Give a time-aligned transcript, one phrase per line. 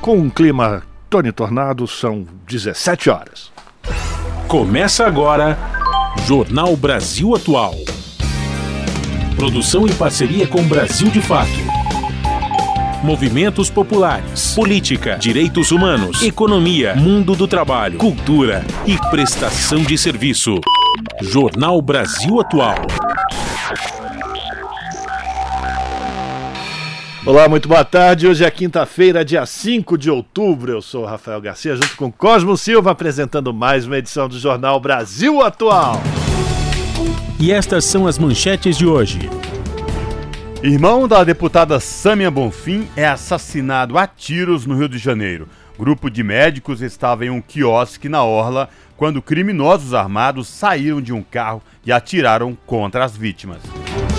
[0.00, 3.52] Com um clima Tony Tornado, são 17 horas.
[4.48, 5.58] Começa agora
[6.26, 7.74] Jornal Brasil Atual.
[9.36, 11.50] Produção em parceria com Brasil de Fato.
[13.04, 20.60] Movimentos populares, política, direitos humanos, economia, mundo do trabalho, cultura e prestação de serviço.
[21.20, 22.76] Jornal Brasil Atual.
[27.26, 28.26] Olá, muito boa tarde.
[28.26, 30.72] Hoje é quinta-feira, dia 5 de outubro.
[30.72, 35.42] Eu sou Rafael Garcia, junto com Cosmo Silva, apresentando mais uma edição do Jornal Brasil
[35.42, 36.00] Atual.
[37.38, 39.18] E estas são as manchetes de hoje.
[40.62, 45.46] Irmão da deputada Sâmia Bonfim é assassinado a tiros no Rio de Janeiro.
[45.78, 51.22] Grupo de médicos estava em um quiosque na Orla quando criminosos armados saíram de um
[51.22, 53.60] carro e atiraram contra as vítimas.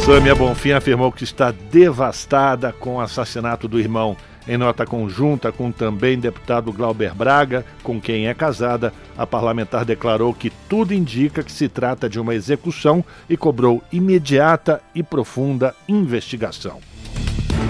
[0.06, 4.18] Sâmia Bonfim afirmou que está devastada com o assassinato do irmão.
[4.48, 10.34] Em nota conjunta com também deputado Glauber Braga, com quem é casada, a parlamentar declarou
[10.34, 16.80] que tudo indica que se trata de uma execução e cobrou imediata e profunda investigação.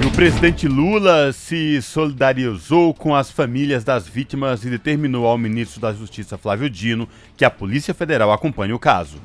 [0.01, 5.81] E o presidente Lula se solidarizou com as famílias das vítimas e determinou ao ministro
[5.81, 9.17] da Justiça Flávio Dino que a Polícia Federal acompanhe o caso.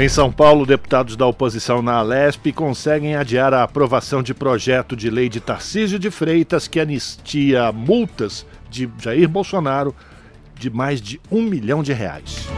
[0.00, 5.10] Em São Paulo, deputados da oposição na Alesp conseguem adiar a aprovação de projeto de
[5.10, 9.94] lei de Tarcísio de Freitas que anistia multas de Jair Bolsonaro
[10.54, 12.48] de mais de um milhão de reais.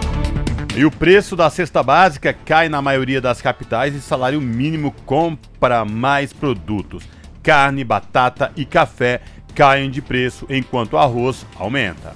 [0.77, 5.85] E o preço da cesta básica cai na maioria das capitais e salário mínimo compra
[5.85, 7.03] mais produtos.
[7.43, 9.21] Carne, batata e café
[9.53, 12.15] caem de preço enquanto arroz aumenta.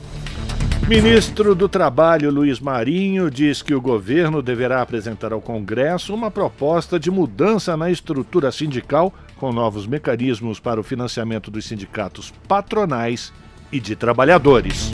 [0.88, 6.98] Ministro do Trabalho Luiz Marinho diz que o governo deverá apresentar ao Congresso uma proposta
[6.98, 13.32] de mudança na estrutura sindical com novos mecanismos para o financiamento dos sindicatos patronais
[13.72, 14.90] e de trabalhadores.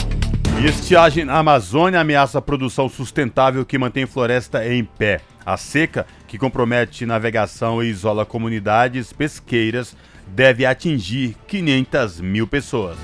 [0.65, 5.21] Estiagem na Amazônia ameaça a produção sustentável que mantém floresta em pé.
[5.45, 9.95] A seca, que compromete navegação e isola comunidades pesqueiras,
[10.27, 12.97] deve atingir 500 mil pessoas.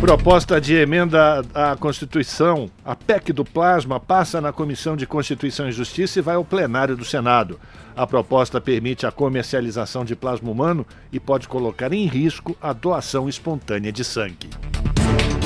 [0.00, 5.72] Proposta de emenda à Constituição, a PEC do Plasma, passa na Comissão de Constituição e
[5.72, 7.58] Justiça e vai ao plenário do Senado.
[7.96, 13.26] A proposta permite a comercialização de plasma humano e pode colocar em risco a doação
[13.26, 14.50] espontânea de sangue.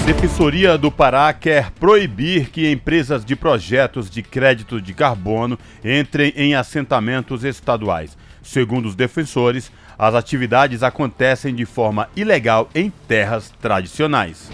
[0.04, 6.56] Defensoria do Pará quer proibir que empresas de projetos de crédito de carbono entrem em
[6.56, 8.18] assentamentos estaduais.
[8.42, 14.50] Segundo os defensores, as atividades acontecem de forma ilegal em terras tradicionais.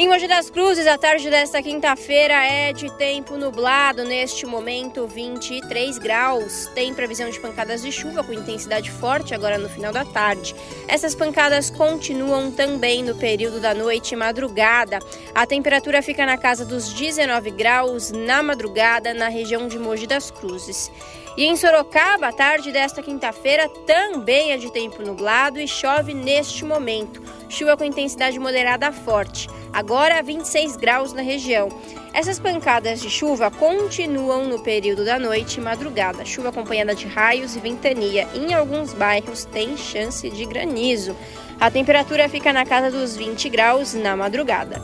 [0.00, 5.98] Em Mogi das Cruzes, a tarde desta quinta-feira é de tempo nublado, neste momento 23
[5.98, 6.70] graus.
[6.74, 10.54] Tem previsão de pancadas de chuva com intensidade forte agora no final da tarde.
[10.88, 15.00] Essas pancadas continuam também no período da noite e madrugada.
[15.34, 20.30] A temperatura fica na casa dos 19 graus na madrugada na região de Mogi das
[20.30, 20.90] Cruzes.
[21.36, 26.64] E em Sorocaba, a tarde desta quinta-feira também é de tempo nublado e chove neste
[26.64, 27.22] momento.
[27.48, 29.48] Chuva com intensidade moderada forte.
[29.72, 31.68] Agora 26 graus na região.
[32.12, 36.24] Essas pancadas de chuva continuam no período da noite e madrugada.
[36.24, 38.26] Chuva acompanhada de raios e ventania.
[38.34, 41.16] Em alguns bairros tem chance de granizo.
[41.60, 44.82] A temperatura fica na casa dos 20 graus na madrugada.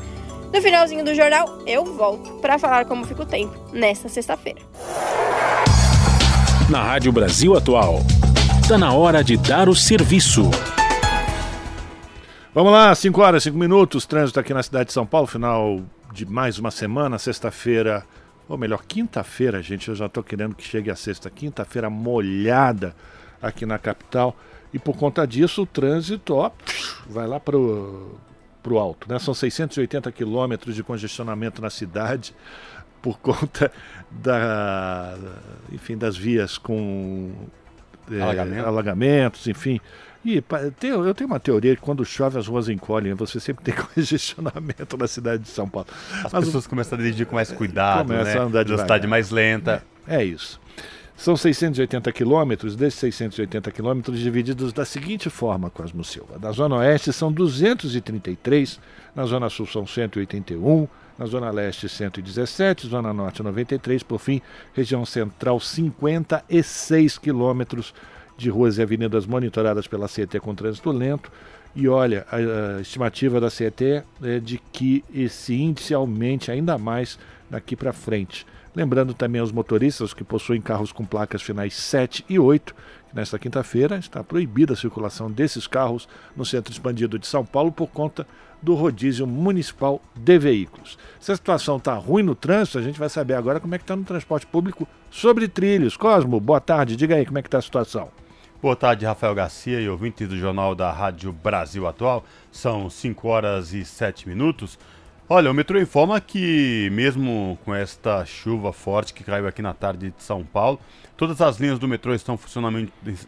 [0.52, 4.60] No finalzinho do jornal, eu volto para falar como fica o tempo nesta sexta-feira.
[6.68, 8.00] Na Rádio Brasil Atual,
[8.60, 10.50] está na hora de dar o serviço.
[12.52, 15.80] Vamos lá, 5 horas, 5 minutos, trânsito aqui na cidade de São Paulo, final
[16.12, 18.04] de mais uma semana, sexta-feira,
[18.48, 22.96] ou melhor, quinta-feira, gente, eu já estou querendo que chegue a sexta, quinta-feira molhada
[23.40, 24.36] aqui na capital,
[24.74, 26.50] e por conta disso o trânsito, ó,
[27.08, 28.18] vai lá pro,
[28.60, 29.20] pro alto, né?
[29.20, 32.34] São 680 quilômetros de congestionamento na cidade
[33.06, 33.70] por conta
[34.10, 35.16] da,
[35.70, 37.30] enfim, das vias com
[38.10, 38.66] é, Alagamento.
[38.66, 39.80] alagamentos, enfim,
[40.24, 40.42] e
[40.82, 45.06] eu tenho uma teoria que quando chove as ruas encolhem, você sempre tem congestionamento na
[45.06, 45.86] cidade de São Paulo.
[46.24, 48.40] As Mas pessoas começam a dirigir com mais cuidado, começa né?
[48.40, 49.84] a andar de velocidade mais lenta.
[50.04, 50.60] É, é isso.
[51.16, 56.40] São 680 quilômetros, desses 680 quilômetros divididos da seguinte forma, Cosmo Silva.
[56.42, 58.80] Na Zona Oeste são 233,
[59.14, 64.40] na Zona Sul são 181, na Zona Leste 117, Zona Norte 93, por fim,
[64.74, 67.94] região central 56 quilômetros
[68.36, 71.30] de ruas e avenidas monitoradas pela CET com trânsito lento.
[71.74, 77.18] E olha, a, estimativa da CET é de que esse índice aumente ainda mais
[77.50, 78.46] daqui para frente.
[78.74, 82.74] Lembrando também aos motoristas que possuem carros com placas finais 7 e 8,
[83.08, 87.72] que nesta quinta-feira está proibida a circulação desses carros no centro expandido de São Paulo
[87.72, 88.26] por conta
[88.62, 90.98] do rodízio municipal de veículos.
[91.20, 93.84] Se a situação está ruim no trânsito, a gente vai saber agora como é que
[93.84, 95.96] está no transporte público sobre trilhos.
[95.96, 98.08] Cosmo, boa tarde, diga aí como é que está a situação.
[98.60, 102.24] Boa tarde, Rafael Garcia e ouvintes do Jornal da Rádio Brasil Atual.
[102.50, 104.78] São 5 horas e 7 minutos.
[105.28, 110.14] Olha, o metrô informa que, mesmo com esta chuva forte que caiu aqui na tarde
[110.16, 110.78] de São Paulo,
[111.16, 112.38] todas as linhas do metrô estão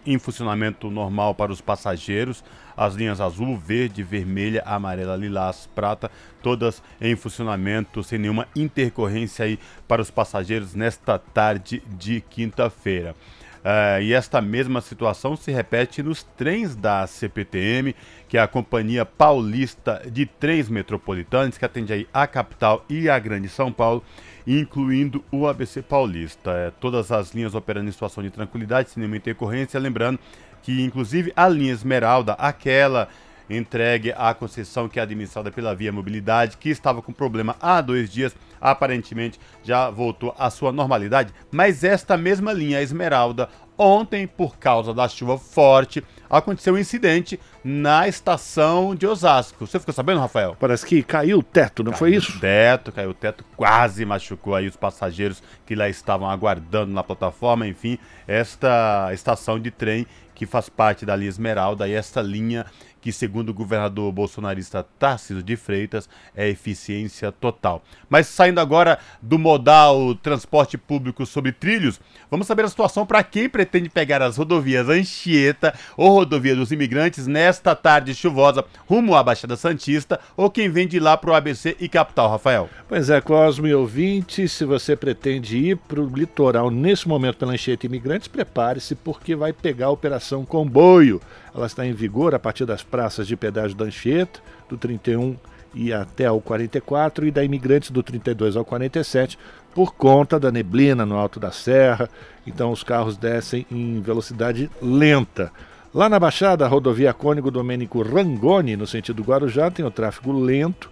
[0.06, 2.44] em funcionamento normal para os passageiros.
[2.76, 6.08] As linhas azul, verde, vermelha, amarela, lilás, prata,
[6.40, 9.58] todas em funcionamento, sem nenhuma intercorrência aí
[9.88, 13.16] para os passageiros nesta tarde de quinta-feira.
[13.58, 17.94] Uh, e esta mesma situação se repete nos trens da CPTM,
[18.28, 23.48] que é a Companhia Paulista de Trens Metropolitanos, que atende a capital e a Grande
[23.48, 24.02] São Paulo,
[24.46, 26.50] incluindo o ABC Paulista.
[26.52, 29.80] É, todas as linhas operando em situação de tranquilidade, sem nenhuma intercorrência.
[29.80, 30.18] Lembrando
[30.62, 33.08] que, inclusive, a linha Esmeralda, aquela
[33.48, 38.10] entregue à concessão que é administrada pela Via Mobilidade, que estava com problema há dois
[38.10, 41.32] dias, aparentemente já voltou à sua normalidade.
[41.50, 47.38] Mas esta mesma linha, a Esmeralda, ontem, por causa da chuva forte, aconteceu um incidente
[47.62, 49.66] na estação de Osasco.
[49.66, 50.56] Você ficou sabendo, Rafael?
[50.58, 52.36] Parece que caiu o teto, não caiu foi isso?
[52.36, 57.04] O teto, caiu o teto, quase machucou aí os passageiros que lá estavam aguardando na
[57.04, 57.66] plataforma.
[57.66, 62.64] Enfim, esta estação de trem que faz parte da linha Esmeralda e esta linha
[63.08, 66.06] que, segundo o governador bolsonarista Tarcísio de Freitas,
[66.36, 67.82] é eficiência total.
[68.06, 71.98] Mas saindo agora do modal transporte público sobre trilhos,
[72.30, 77.26] vamos saber a situação para quem pretende pegar as rodovias Anchieta ou Rodovia dos Imigrantes
[77.26, 81.78] nesta tarde chuvosa rumo à Baixada Santista ou quem vem de lá para o ABC
[81.80, 82.68] e capital, Rafael.
[82.86, 87.86] Pois é, Cosme ouvinte, se você pretende ir para o litoral nesse momento pela Anchieta
[87.86, 91.22] Imigrantes, prepare-se porque vai pegar a Operação Comboio.
[91.58, 94.38] Ela está em vigor a partir das praças de pedágio da Anchieta,
[94.68, 95.34] do 31
[95.74, 99.36] e até ao 44, e da Imigrantes do 32 ao 47,
[99.74, 102.08] por conta da neblina no alto da serra.
[102.46, 105.50] Então os carros descem em velocidade lenta.
[105.92, 110.88] Lá na Baixada, a rodovia Cônigo Domênico Rangoni, no sentido Guarujá, tem o tráfego lento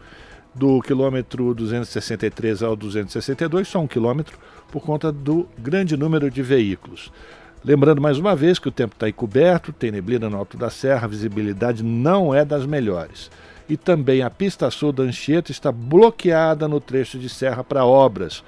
[0.52, 4.36] do quilômetro 263 ao 262, só um quilômetro,
[4.72, 7.12] por conta do grande número de veículos.
[7.64, 11.04] Lembrando mais uma vez que o tempo está encoberto, tem neblina no alto da serra,
[11.04, 13.30] a visibilidade não é das melhores.
[13.68, 18.44] E também a pista sul da Anchieta está bloqueada no trecho de serra para obras.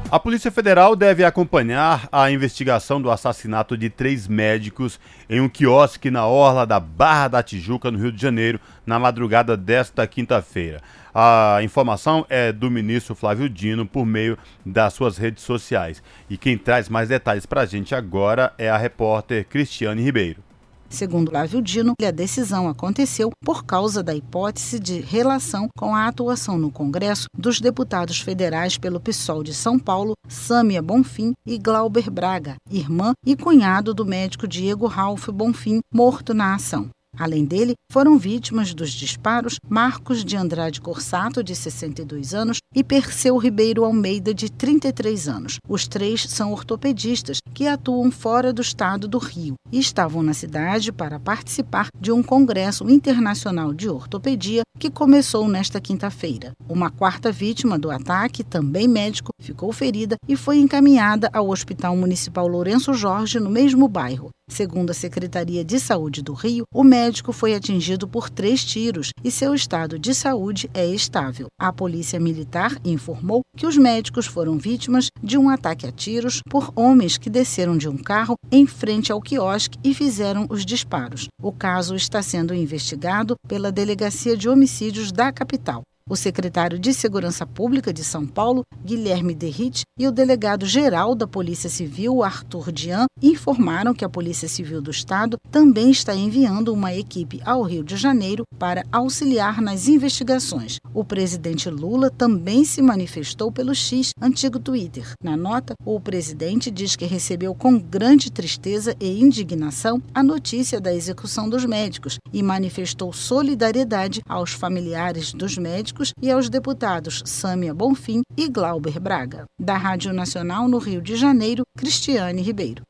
[0.10, 4.98] A Polícia Federal deve acompanhar a investigação do assassinato de três médicos
[5.30, 9.58] em um quiosque na orla da Barra da Tijuca, no Rio de Janeiro, na madrugada
[9.58, 10.82] desta quinta-feira.
[11.18, 16.04] A informação é do ministro Flávio Dino por meio das suas redes sociais.
[16.30, 20.44] E quem traz mais detalhes para a gente agora é a repórter Cristiane Ribeiro.
[20.90, 26.58] Segundo Lávio Dino, a decisão aconteceu por causa da hipótese de relação com a atuação
[26.58, 32.56] no Congresso dos deputados federais pelo PSOL de São Paulo, Sâmia Bonfim e Glauber Braga,
[32.70, 36.90] irmã e cunhado do médico Diego Ralph Bonfim, morto na ação.
[37.18, 43.38] Além dele, foram vítimas dos disparos Marcos de Andrade Corsato, de 62 anos, e Perseu
[43.38, 45.58] Ribeiro Almeida, de 33 anos.
[45.68, 50.92] Os três são ortopedistas que atuam fora do estado do Rio e estavam na cidade
[50.92, 56.52] para participar de um congresso internacional de ortopedia que começou nesta quinta-feira.
[56.68, 62.46] Uma quarta vítima do ataque, também médico, ficou ferida e foi encaminhada ao Hospital Municipal
[62.46, 64.32] Lourenço Jorge, no mesmo bairro.
[64.50, 69.30] Segundo a Secretaria de Saúde do Rio, o médico foi atingido por três tiros e
[69.30, 71.48] seu estado de saúde é estável.
[71.60, 76.72] A Polícia Militar informou que os médicos foram vítimas de um ataque a tiros por
[76.76, 81.28] homens que desceram de um carro em frente ao quiosque e fizeram os disparos.
[81.42, 85.84] O caso está sendo investigado pela Delegacia de Homicídios da capital.
[86.08, 91.68] O secretário de Segurança Pública de São Paulo, Guilherme Derrit, e o delegado-geral da Polícia
[91.68, 97.42] Civil, Arthur Dian, informaram que a Polícia Civil do Estado também está enviando uma equipe
[97.44, 100.78] ao Rio de Janeiro para auxiliar nas investigações.
[100.94, 105.12] O presidente Lula também se manifestou pelo X, antigo Twitter.
[105.24, 110.94] Na nota, o presidente diz que recebeu com grande tristeza e indignação a notícia da
[110.94, 117.74] execução dos médicos e manifestou solidariedade aos familiares dos médicos políticos e aos deputados Sâmia
[117.74, 119.46] Bonfim e Glauber Braga.
[119.60, 122.84] Da Rádio Nacional no Rio de Janeiro, Cristiane Ribeiro.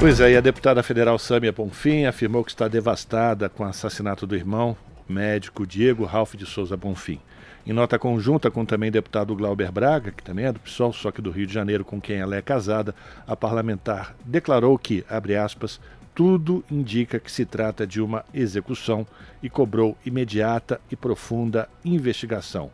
[0.00, 4.26] Pois é, e a deputada federal Sâmia Bonfim afirmou que está devastada com o assassinato
[4.26, 4.76] do irmão
[5.08, 7.20] médico Diego Ralph de Souza Bonfim.
[7.66, 11.22] Em nota conjunta com também deputado Glauber Braga, que também é do PSOL, só que
[11.22, 12.94] do Rio de Janeiro, com quem ela é casada,
[13.26, 15.80] a parlamentar declarou que, abre aspas,
[16.14, 19.06] tudo indica que se trata de uma execução
[19.42, 22.70] e cobrou imediata e profunda investigação.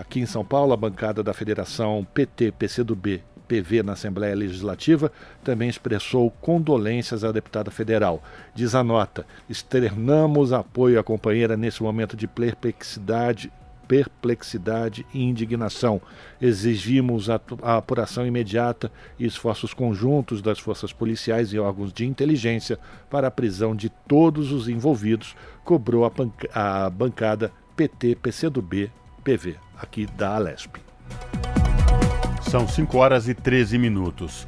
[0.00, 6.30] Aqui em São Paulo, a bancada da Federação PT-PCdoB PV na Assembleia Legislativa também expressou
[6.30, 8.22] condolências à deputada federal.
[8.54, 13.52] Diz a nota: externamos apoio à companheira nesse momento de perplexidade
[13.86, 16.00] perplexidade e indignação.
[16.40, 22.78] Exigimos a, a, apuração imediata e esforços conjuntos das forças policiais e órgãos de inteligência
[23.10, 26.12] para a prisão de todos os envolvidos, cobrou a,
[26.84, 28.90] a bancada PT-PCdoB
[29.24, 30.76] PV, aqui da Alesp.
[32.42, 34.46] São 5 horas e 13 minutos.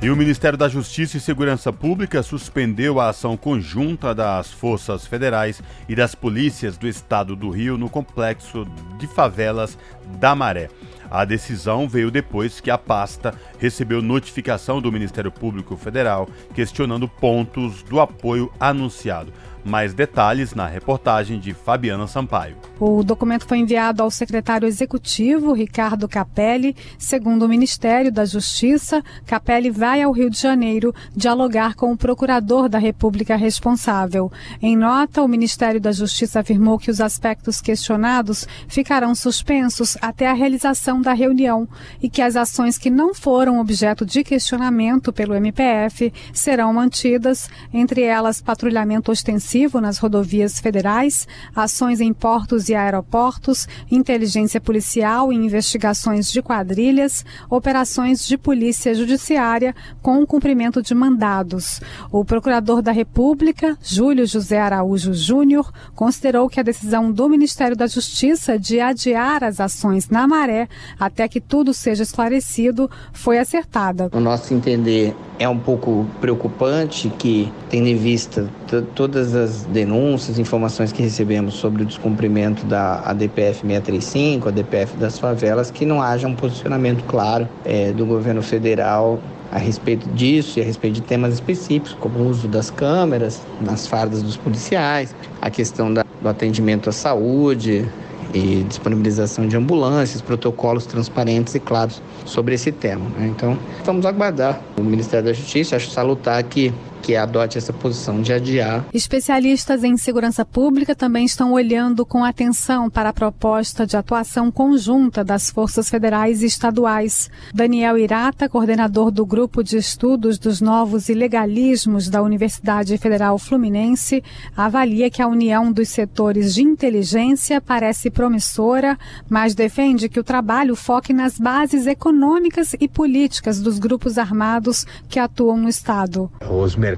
[0.00, 5.60] E o Ministério da Justiça e Segurança Pública suspendeu a ação conjunta das forças federais
[5.88, 8.64] e das polícias do estado do Rio no complexo
[8.96, 9.76] de favelas
[10.20, 10.68] da Maré.
[11.10, 17.82] A decisão veio depois que a pasta recebeu notificação do Ministério Público Federal questionando pontos
[17.82, 19.32] do apoio anunciado.
[19.68, 22.56] Mais detalhes na reportagem de Fabiana Sampaio.
[22.80, 26.74] O documento foi enviado ao secretário executivo, Ricardo Capelli.
[26.96, 32.66] Segundo o Ministério da Justiça, Capelli vai ao Rio de Janeiro dialogar com o procurador
[32.66, 34.32] da República responsável.
[34.62, 40.34] Em nota, o Ministério da Justiça afirmou que os aspectos questionados ficarão suspensos até a
[40.34, 41.68] realização da reunião
[42.02, 48.02] e que as ações que não foram objeto de questionamento pelo MPF serão mantidas, entre
[48.02, 56.30] elas patrulhamento ostensivo nas rodovias federais, ações em portos e aeroportos, inteligência policial e investigações
[56.30, 61.80] de quadrilhas, operações de polícia judiciária com cumprimento de mandados.
[62.12, 67.86] O procurador da República, Júlio José Araújo Júnior, considerou que a decisão do Ministério da
[67.86, 74.10] Justiça de adiar as ações na maré até que tudo seja esclarecido foi acertada.
[74.12, 78.48] No nosso entender, é um pouco preocupante que, tendo em vista
[78.94, 85.18] todas as denúncias, informações que recebemos sobre o descumprimento da ADPF 635, a DPF das
[85.18, 90.62] favelas, que não haja um posicionamento claro é, do governo federal a respeito disso e
[90.62, 95.48] a respeito de temas específicos, como o uso das câmeras nas fardas dos policiais, a
[95.50, 97.88] questão da, do atendimento à saúde,
[98.32, 103.08] e disponibilização de ambulâncias, protocolos transparentes e claros sobre esse tema.
[103.10, 103.28] Né?
[103.28, 105.76] Então, vamos aguardar o Ministério da Justiça.
[105.76, 106.72] Acho salutar que
[107.08, 108.84] que adote essa posição de adiar.
[108.92, 115.24] Especialistas em segurança pública também estão olhando com atenção para a proposta de atuação conjunta
[115.24, 117.30] das forças federais e estaduais.
[117.54, 124.22] Daniel Irata, coordenador do Grupo de Estudos dos Novos Ilegalismos da Universidade Federal Fluminense,
[124.54, 128.98] avalia que a união dos setores de inteligência parece promissora,
[129.30, 135.18] mas defende que o trabalho foque nas bases econômicas e políticas dos grupos armados que
[135.18, 136.30] atuam no Estado.
[136.50, 136.97] Os mercados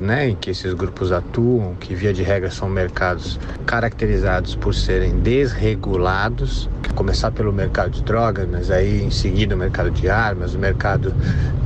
[0.00, 5.18] né, em que esses grupos atuam, que via de regra são mercados caracterizados por serem
[5.18, 10.58] desregulados, começar pelo mercado de drogas, mas aí em seguida o mercado de armas, o
[10.58, 11.14] mercado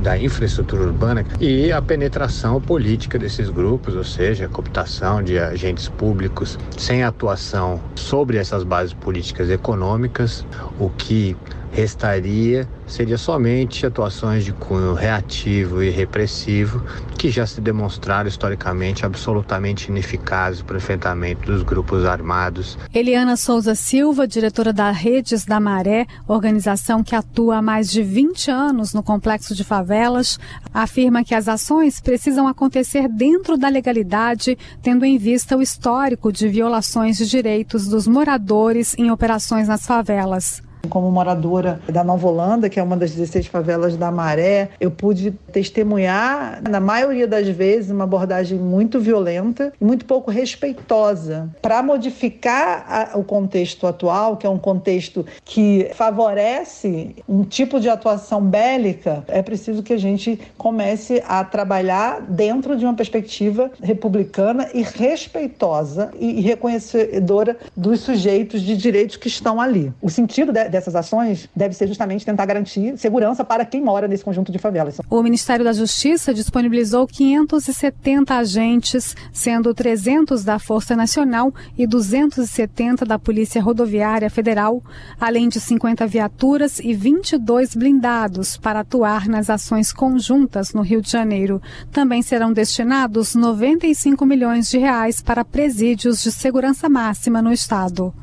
[0.01, 5.87] da infraestrutura urbana e a penetração política desses grupos, ou seja, a cooptação de agentes
[5.87, 10.45] públicos sem atuação sobre essas bases políticas econômicas,
[10.79, 11.35] o que
[11.75, 16.81] restaria seria somente atuações de cunho reativo e repressivo
[17.17, 22.77] que já se demonstraram historicamente absolutamente ineficazes para o enfrentamento dos grupos armados.
[22.93, 28.49] Eliana Souza Silva, diretora da Redes da Maré, organização que atua há mais de 20
[28.51, 30.39] anos no complexo de favelas,
[30.73, 36.47] afirma que as ações precisam acontecer dentro da legalidade, tendo em vista o histórico de
[36.47, 40.64] violações de direitos dos moradores em operações nas favelas.
[40.87, 45.31] Como moradora da Nova Holanda, que é uma das 16 favelas da Maré, eu pude
[45.51, 51.49] testemunhar, na maioria das vezes, uma abordagem muito violenta e muito pouco respeitosa.
[51.61, 57.89] Para modificar a, o contexto atual, que é um contexto que favorece um tipo de
[57.89, 64.69] atuação bélica, é preciso que a gente comece a trabalhar dentro de uma perspectiva republicana
[64.73, 69.91] e respeitosa e reconhecedora dos sujeitos de direitos que estão ali.
[70.01, 74.23] O sentido de, dessas ações deve ser justamente tentar garantir segurança para quem mora nesse
[74.23, 74.97] conjunto de favelas.
[75.09, 83.17] O Ministério da Justiça disponibilizou 570 agentes, sendo 300 da Força Nacional e 270 da
[83.17, 84.83] Polícia Rodoviária Federal,
[85.19, 91.09] além de 50 viaturas e 22 blindados para atuar nas ações conjuntas no Rio de
[91.09, 91.61] Janeiro.
[91.91, 98.13] Também serão destinados 95 milhões de reais para presídios de segurança máxima no estado.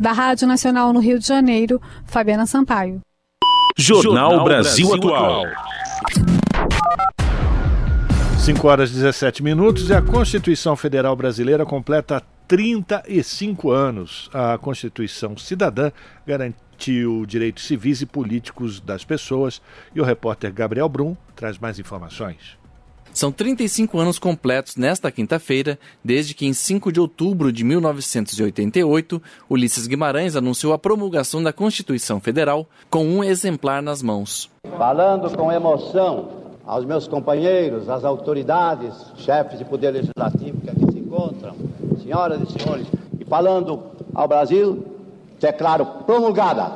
[0.00, 3.00] Da Rádio Nacional no Rio de Janeiro, Fabiana Sampaio.
[3.76, 5.44] Jornal Brasil Atual.
[8.38, 14.30] 5 horas e 17 minutos e a Constituição Federal Brasileira completa 35 anos.
[14.32, 15.92] A Constituição Cidadã
[16.26, 19.60] garantiu direitos civis e políticos das pessoas
[19.94, 22.57] e o repórter Gabriel Brum traz mais informações.
[23.18, 29.88] São 35 anos completos nesta quinta-feira, desde que em 5 de outubro de 1988, Ulisses
[29.88, 34.48] Guimarães anunciou a promulgação da Constituição Federal com um exemplar nas mãos.
[34.76, 36.28] Falando com emoção
[36.64, 41.56] aos meus companheiros, às autoridades, chefes de poder legislativo que aqui se encontram,
[42.00, 42.86] senhoras e senhores,
[43.18, 43.82] e falando
[44.14, 44.86] ao Brasil,
[45.40, 46.70] declaro promulgada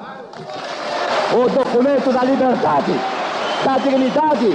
[1.37, 2.93] o documento da liberdade,
[3.65, 4.49] da dignidade,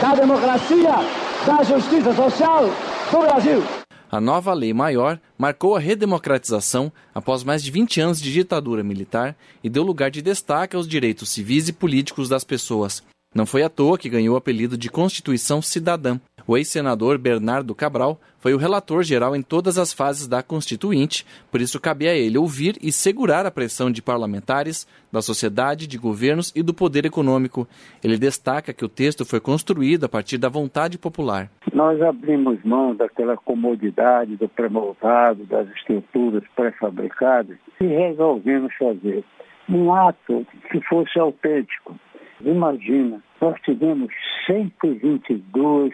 [0.00, 2.64] da democracia, da justiça social
[3.10, 3.62] do Brasil.
[4.10, 9.36] A nova lei maior marcou a redemocratização após mais de 20 anos de ditadura militar
[9.62, 13.02] e deu lugar de destaque aos direitos civis e políticos das pessoas.
[13.32, 16.18] Não foi à toa que ganhou o apelido de Constituição Cidadã.
[16.48, 21.60] O ex-senador Bernardo Cabral foi o relator geral em todas as fases da Constituinte, por
[21.60, 26.52] isso cabe a ele ouvir e segurar a pressão de parlamentares, da sociedade, de governos
[26.54, 27.66] e do poder econômico.
[28.02, 31.50] Ele destaca que o texto foi construído a partir da vontade popular.
[31.72, 39.24] Nós abrimos mão daquela comodidade do pré-moldado, das estruturas pré-fabricadas e resolvemos fazer
[39.68, 41.98] um ato que fosse autêntico.
[42.40, 44.12] Imagina, nós tivemos
[44.46, 45.92] 122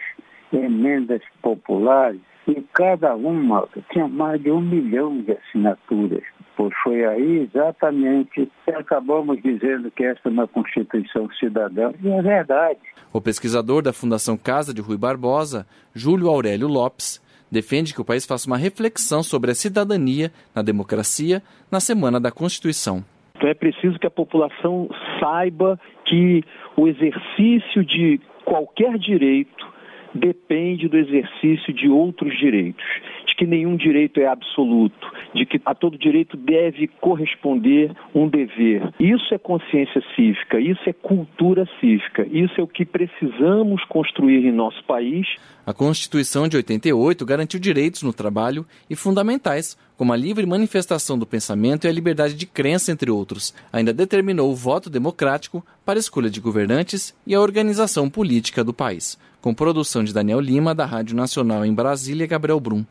[0.57, 6.23] emendas populares e cada uma tinha mais de um milhão de assinaturas.
[6.55, 12.21] Pois foi aí exatamente que acabamos dizendo que esta é uma Constituição cidadã, e é
[12.21, 12.79] verdade.
[13.11, 18.25] O pesquisador da Fundação Casa de Rui Barbosa, Júlio Aurélio Lopes, defende que o país
[18.25, 23.03] faça uma reflexão sobre a cidadania na democracia na Semana da Constituição.
[23.35, 24.89] Então é preciso que a população
[25.19, 26.43] saiba que
[26.75, 29.72] o exercício de qualquer direito
[30.13, 32.85] depende do exercício de outros direitos,
[33.27, 38.93] de que nenhum direito é absoluto, de que a todo direito deve corresponder um dever.
[38.99, 44.51] Isso é consciência cívica, isso é cultura cívica, isso é o que precisamos construir em
[44.51, 45.27] nosso país.
[45.65, 51.25] A Constituição de 88 garantiu direitos no trabalho e fundamentais, como a livre manifestação do
[51.25, 53.53] pensamento e a liberdade de crença, entre outros.
[53.71, 58.73] Ainda determinou o voto democrático para a escolha de governantes e a organização política do
[58.73, 59.17] país.
[59.43, 62.85] Com produção de Daniel Lima, da Rádio Nacional em Brasília, Gabriel Brum.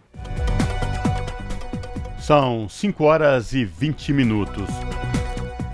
[2.19, 4.69] São 5 horas e 20 minutos.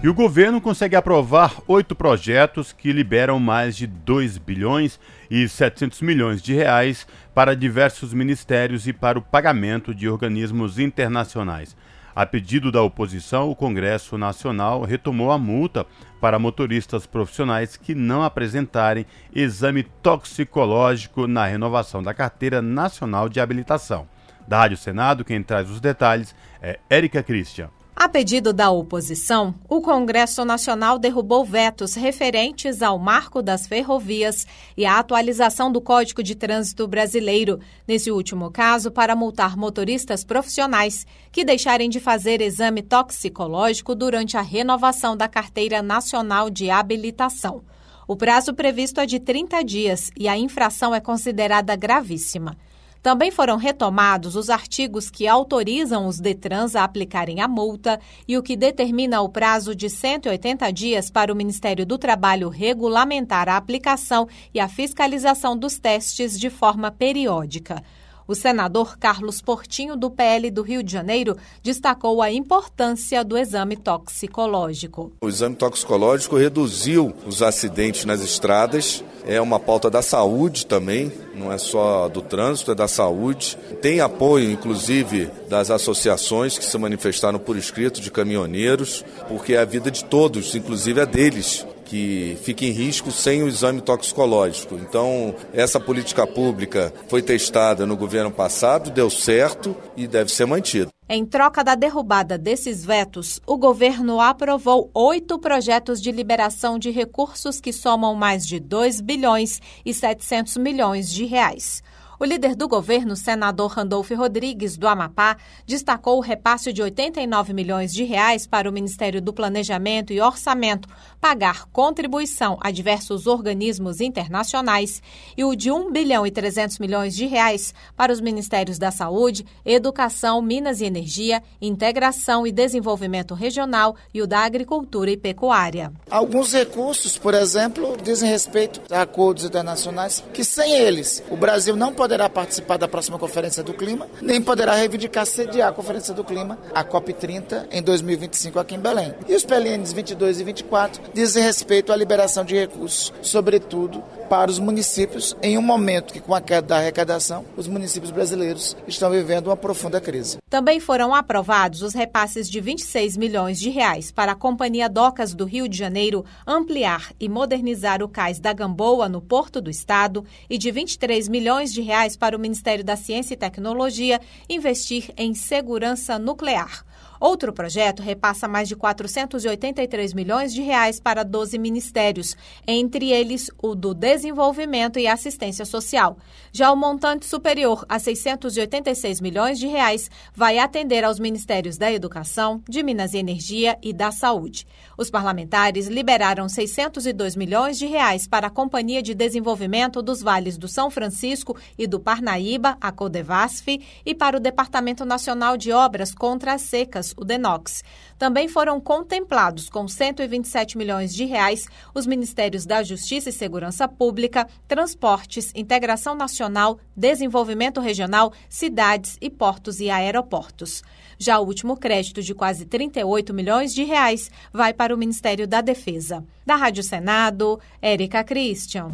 [0.01, 6.01] E o governo consegue aprovar oito projetos que liberam mais de 2 bilhões e 700
[6.01, 11.77] milhões de reais para diversos ministérios e para o pagamento de organismos internacionais.
[12.19, 15.87] A pedido da oposição, o Congresso Nacional retomou a multa
[16.21, 24.09] para motoristas profissionais que não apresentarem exame toxicológico na renovação da Carteira Nacional de Habilitação.
[24.49, 27.71] Da Rádio Senado, quem traz os detalhes é Érica Christian.
[28.01, 34.87] A pedido da oposição, o Congresso Nacional derrubou vetos referentes ao marco das ferrovias e
[34.87, 37.59] à atualização do Código de Trânsito Brasileiro,
[37.89, 44.43] nesse último caso, para multar motoristas profissionais que deixarem de fazer exame toxicológico durante a
[44.43, 47.63] renovação da Carteira Nacional de Habilitação.
[48.07, 52.57] O prazo previsto é de 30 dias e a infração é considerada gravíssima.
[53.03, 58.43] Também foram retomados os artigos que autorizam os Detrans a aplicarem a multa e o
[58.43, 64.29] que determina o prazo de 180 dias para o Ministério do Trabalho regulamentar a aplicação
[64.53, 67.83] e a fiscalização dos testes de forma periódica.
[68.29, 73.75] O senador Carlos Portinho, do PL do Rio de Janeiro, destacou a importância do exame
[73.75, 75.11] toxicológico.
[75.23, 81.51] O exame toxicológico reduziu os acidentes nas estradas, é uma pauta da saúde também, não
[81.51, 83.57] é só do trânsito, é da saúde.
[83.81, 89.65] Tem apoio, inclusive, das associações que se manifestaram por escrito de caminhoneiros, porque é a
[89.65, 94.75] vida de todos, inclusive a deles, que fica em risco sem o exame toxicológico.
[94.77, 100.91] Então, essa política pública foi testada no governo passado, deu certo e deve ser mantida.
[101.09, 107.59] Em troca da derrubada desses vetos, o governo aprovou oito projetos de liberação de recursos
[107.59, 111.83] que somam mais de 2 bilhões e 700 milhões de reais.
[112.21, 117.93] O líder do governo, senador Randolfo Rodrigues, do Amapá, destacou o repasse de 89 milhões
[117.93, 120.89] de reais para o Ministério do Planejamento e Orçamento
[121.21, 125.01] pagar contribuição a diversos organismos internacionais
[125.37, 129.47] e o de 1 bilhão e 300 milhões de reais para os Ministérios da Saúde,
[129.65, 135.93] Educação, Minas e Energia, Integração e Desenvolvimento Regional e o da Agricultura e Pecuária.
[136.11, 141.95] Alguns recursos, por exemplo, dizem respeito a acordos internacionais que sem eles o Brasil não
[141.95, 146.25] pode poderá participar da próxima Conferência do Clima, nem poderá reivindicar sediar a Conferência do
[146.25, 149.15] Clima, a COP30, em 2025 aqui em Belém.
[149.29, 154.59] E os PLNs 22 e 24 dizem respeito à liberação de recursos, sobretudo para os
[154.59, 159.47] municípios, em um momento que, com a queda da arrecadação, os municípios brasileiros estão vivendo
[159.47, 160.37] uma profunda crise.
[160.51, 165.45] Também foram aprovados os repasses de 26 milhões de reais para a Companhia Docas do
[165.45, 170.59] Rio de Janeiro ampliar e modernizar o cais da Gamboa no Porto do Estado e
[170.59, 176.19] de 23 milhões de reais para o Ministério da Ciência e Tecnologia investir em segurança
[176.19, 176.85] nuclear.
[177.21, 183.75] Outro projeto repassa mais de 483 milhões de reais para 12 ministérios, entre eles o
[183.75, 186.17] do Desenvolvimento e Assistência Social.
[186.53, 192.63] Já o montante superior a 686 milhões de reais vai atender aos ministérios da Educação,
[192.69, 194.67] de Minas e Energia e da Saúde.
[194.97, 200.69] Os parlamentares liberaram 602 milhões de reais para a Companhia de Desenvolvimento dos Vales do
[200.69, 206.55] São Francisco e do Parnaíba, a Codevasf, e para o Departamento Nacional de Obras contra
[206.55, 207.83] as Secas o DENOX.
[208.19, 214.49] Também foram contemplados com 127 milhões de reais os Ministérios da Justiça e Segurança Pública,
[214.67, 220.83] Transportes, Integração Nacional, Desenvolvimento Regional, Cidades e Portos e Aeroportos.
[221.17, 225.61] Já o último crédito de quase 38 milhões de reais vai para o Ministério da
[225.61, 226.25] Defesa.
[226.45, 228.89] Da Rádio Senado, Érica Christian.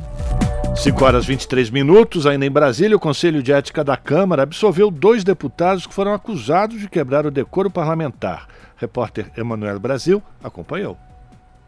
[0.76, 5.22] 5 horas 23 minutos, ainda em Brasília, o Conselho de Ética da Câmara absolveu dois
[5.22, 8.48] deputados que foram acusados de quebrar o decoro parlamentar.
[8.76, 10.98] Repórter Emanuel Brasil acompanhou.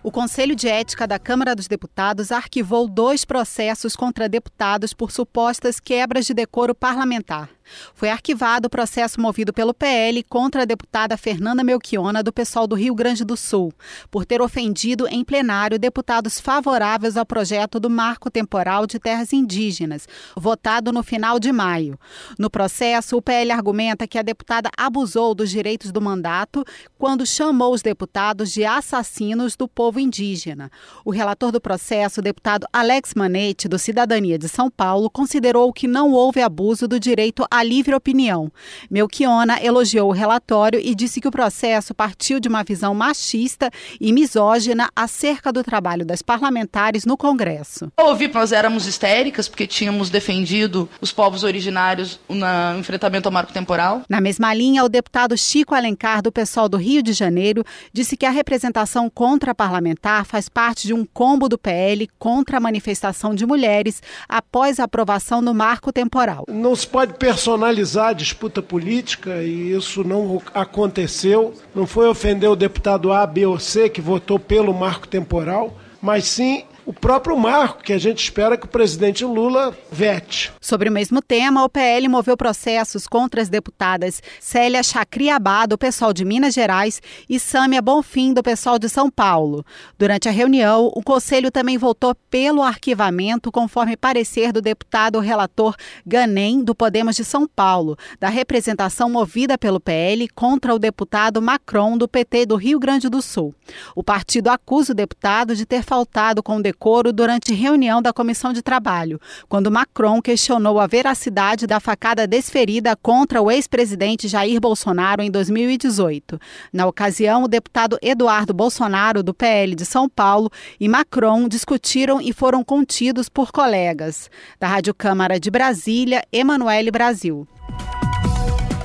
[0.02, 5.80] O Conselho de Ética da Câmara dos Deputados arquivou dois processos contra deputados por supostas
[5.80, 7.55] quebras de decoro parlamentar.
[7.94, 12.74] Foi arquivado o processo movido pelo PL contra a deputada Fernanda Melchiona, do pessoal do
[12.74, 13.72] Rio Grande do Sul,
[14.10, 20.08] por ter ofendido em plenário deputados favoráveis ao projeto do Marco Temporal de Terras Indígenas,
[20.36, 21.98] votado no final de maio.
[22.38, 26.64] No processo, o PL argumenta que a deputada abusou dos direitos do mandato
[26.98, 30.70] quando chamou os deputados de assassinos do povo indígena.
[31.04, 35.88] O relator do processo, o deputado Alex Manete, do Cidadania de São Paulo, considerou que
[35.88, 38.50] não houve abuso do direito à livre opinião.
[38.90, 44.12] Melchiona elogiou o relatório e disse que o processo partiu de uma visão machista e
[44.12, 47.90] misógina acerca do trabalho das parlamentares no Congresso.
[47.98, 53.32] Eu ouvi que nós éramos histéricas porque tínhamos defendido os povos originários no enfrentamento ao
[53.32, 54.02] marco temporal.
[54.08, 58.26] Na mesma linha, o deputado Chico Alencar, do pessoal do Rio de Janeiro, disse que
[58.26, 63.46] a representação contra parlamentar faz parte de um combo do PL contra a manifestação de
[63.46, 66.44] mulheres após a aprovação do marco temporal.
[66.48, 67.14] Não se pode
[67.46, 71.54] personalizar a disputa política e isso não aconteceu.
[71.72, 76.24] Não foi ofender o deputado A, B ou C que votou pelo marco temporal, mas
[76.24, 80.52] sim o próprio marco que a gente espera que o presidente Lula vete.
[80.60, 86.12] Sobre o mesmo tema, o PL moveu processos contra as deputadas Célia Chacriabá, do pessoal
[86.12, 89.66] de Minas Gerais, e Sâmia Bonfim, do pessoal de São Paulo.
[89.98, 95.74] Durante a reunião, o Conselho também votou pelo arquivamento, conforme parecer do deputado relator
[96.06, 101.98] Ganem, do Podemos de São Paulo, da representação movida pelo PL contra o deputado Macron,
[101.98, 103.52] do PT do Rio Grande do Sul.
[103.96, 108.52] O partido acusa o deputado de ter faltado com o decoro durante reunião da Comissão
[108.52, 115.22] de Trabalho, quando Macron questionou a veracidade da facada desferida contra o ex-presidente Jair Bolsonaro
[115.22, 116.38] em 2018.
[116.70, 122.32] Na ocasião, o deputado Eduardo Bolsonaro, do PL de São Paulo, e Macron discutiram e
[122.32, 124.30] foram contidos por colegas.
[124.60, 127.48] Da Rádio Câmara de Brasília, Emanuele Brasil.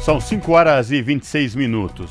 [0.02, 2.10] São 5 horas e 26 minutos.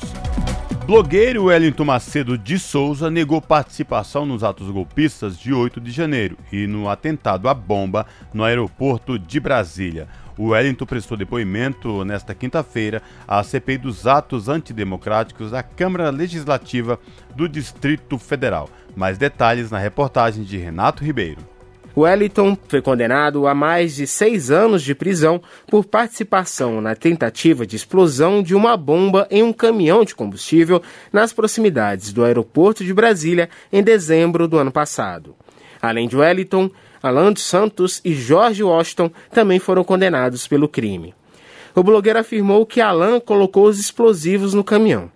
[0.85, 6.65] Blogueiro Wellington Macedo de Souza negou participação nos atos golpistas de 8 de janeiro e
[6.65, 10.07] no atentado à bomba no aeroporto de Brasília.
[10.37, 16.99] O Wellington prestou depoimento nesta quinta-feira à CPI dos atos antidemocráticos da Câmara Legislativa
[17.35, 18.67] do Distrito Federal.
[18.95, 21.50] Mais detalhes na reportagem de Renato Ribeiro.
[21.95, 27.75] Wellington foi condenado a mais de seis anos de prisão por participação na tentativa de
[27.75, 33.49] explosão de uma bomba em um caminhão de combustível nas proximidades do aeroporto de Brasília
[33.71, 35.35] em dezembro do ano passado.
[35.81, 36.69] Além de Wellington,
[37.03, 41.13] Alan dos Santos e George Washington também foram condenados pelo crime.
[41.75, 45.11] O blogueiro afirmou que Alan colocou os explosivos no caminhão.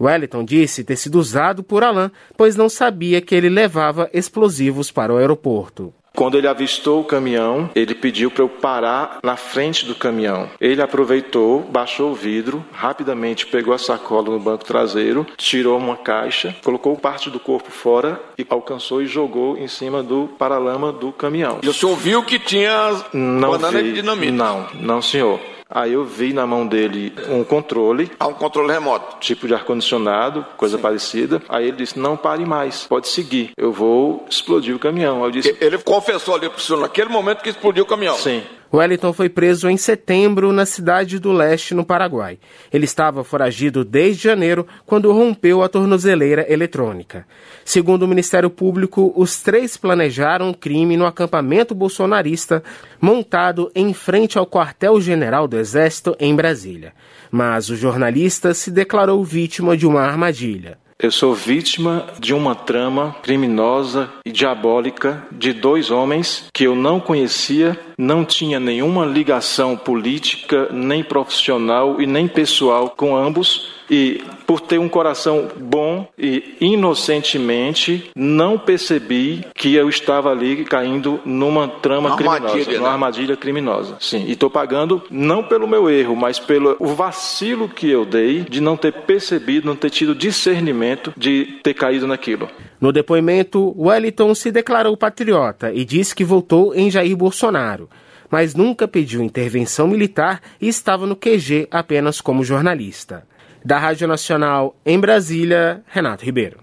[0.00, 5.12] Wellington disse ter sido usado por Alan, pois não sabia que ele levava explosivos para
[5.12, 5.92] o aeroporto.
[6.14, 10.48] Quando ele avistou o caminhão, ele pediu para eu parar na frente do caminhão.
[10.60, 16.54] Ele aproveitou, baixou o vidro, rapidamente pegou a sacola no banco traseiro, tirou uma caixa,
[16.62, 21.58] colocou parte do corpo fora e alcançou e jogou em cima do paralama do caminhão.
[21.62, 24.32] E o senhor viu que tinha não banana vi, de dinamite?
[24.32, 25.40] Não, não senhor.
[25.70, 28.10] Aí eu vi na mão dele um controle.
[28.18, 29.18] Ah, um controle remoto.
[29.20, 30.82] Tipo de ar-condicionado, coisa Sim.
[30.82, 31.42] parecida.
[31.48, 33.52] Aí ele disse: não pare mais, pode seguir.
[33.56, 35.24] Eu vou explodir o caminhão.
[35.24, 38.16] Eu disse, ele confessou ali pro senhor naquele momento que explodiu o caminhão.
[38.16, 38.42] Sim.
[38.72, 42.38] Wellington foi preso em setembro na cidade do leste, no Paraguai.
[42.72, 47.26] Ele estava foragido desde janeiro, quando rompeu a tornozeleira eletrônica.
[47.64, 52.62] Segundo o Ministério Público, os três planejaram o crime no acampamento bolsonarista
[53.00, 56.92] montado em frente ao quartel-general do Exército em Brasília.
[57.30, 60.78] Mas o jornalista se declarou vítima de uma armadilha.
[61.02, 67.00] Eu sou vítima de uma trama criminosa e diabólica de dois homens que eu não
[67.00, 74.60] conhecia, não tinha nenhuma ligação política, nem profissional e nem pessoal com ambos e por
[74.60, 82.10] ter um coração bom e inocentemente não percebi que eu estava ali caindo numa trama
[82.10, 82.92] uma criminosa, armadilha, numa né?
[82.92, 83.96] armadilha criminosa.
[84.00, 88.40] Sim, e estou pagando não pelo meu erro, mas pelo o vacilo que eu dei
[88.40, 92.48] de não ter percebido, não ter tido discernimento de ter caído naquilo.
[92.80, 97.88] No depoimento, Wellington se declarou patriota e disse que votou em Jair Bolsonaro
[98.30, 103.24] mas nunca pediu intervenção militar e estava no QG apenas como jornalista.
[103.64, 106.58] Da Rádio Nacional em Brasília, Renato Ribeiro.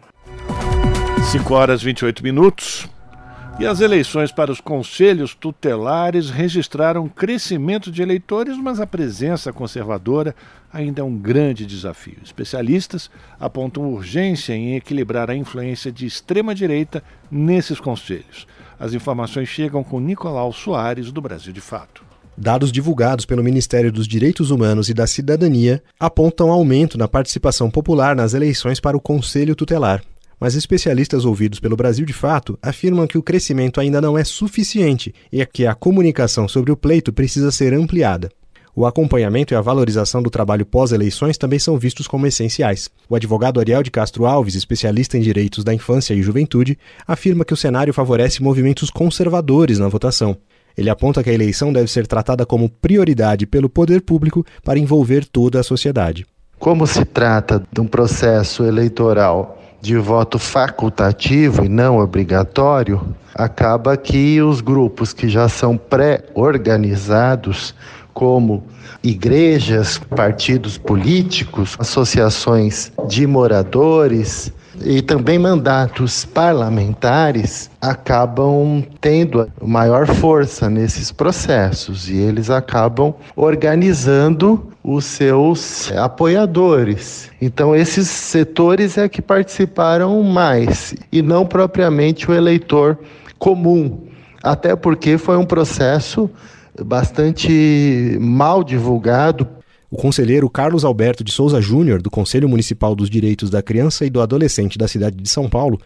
[1.31, 2.87] 5 horas 28 minutos.
[3.59, 10.35] E as eleições para os conselhos tutelares registraram crescimento de eleitores, mas a presença conservadora
[10.71, 12.17] ainda é um grande desafio.
[12.23, 18.47] Especialistas apontam urgência em equilibrar a influência de extrema-direita nesses conselhos.
[18.79, 22.06] As informações chegam com Nicolau Soares, do Brasil de Fato.
[22.39, 28.15] Dados divulgados pelo Ministério dos Direitos Humanos e da Cidadania apontam aumento na participação popular
[28.15, 30.03] nas eleições para o Conselho Tutelar.
[30.39, 35.15] Mas especialistas ouvidos pelo Brasil de Fato afirmam que o crescimento ainda não é suficiente
[35.31, 38.29] e que a comunicação sobre o pleito precisa ser ampliada.
[38.75, 42.91] O acompanhamento e a valorização do trabalho pós-eleições também são vistos como essenciais.
[43.09, 47.55] O advogado Ariel de Castro Alves, especialista em direitos da infância e juventude, afirma que
[47.55, 50.37] o cenário favorece movimentos conservadores na votação.
[50.77, 55.25] Ele aponta que a eleição deve ser tratada como prioridade pelo poder público para envolver
[55.25, 56.25] toda a sociedade.
[56.59, 64.41] Como se trata de um processo eleitoral de voto facultativo e não obrigatório, acaba que
[64.41, 67.75] os grupos que já são pré-organizados,
[68.13, 68.63] como
[69.03, 74.51] igrejas, partidos políticos, associações de moradores,
[74.83, 85.05] e também mandatos parlamentares acabam tendo maior força nesses processos e eles acabam organizando os
[85.05, 87.29] seus apoiadores.
[87.41, 92.97] Então, esses setores é que participaram mais e não propriamente o eleitor
[93.37, 94.07] comum,
[94.43, 96.29] até porque foi um processo
[96.83, 99.47] bastante mal divulgado
[99.89, 104.09] o conselheiro Carlos Alberto de Souza Júnior, do Conselho Municipal dos Direitos da Criança e
[104.09, 105.79] do Adolescente da cidade de São Paulo,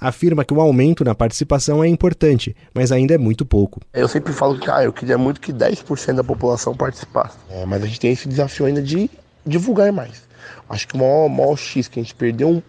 [0.00, 3.80] afirma que o aumento na participação é importante, mas ainda é muito pouco.
[3.92, 7.82] Eu sempre falo que ah, eu queria muito que 10% da população participasse, é, mas
[7.82, 9.10] a gente tem esse desafio ainda de
[9.44, 10.22] divulgar mais.
[10.68, 12.62] Acho que o maior, maior X que a gente perdeu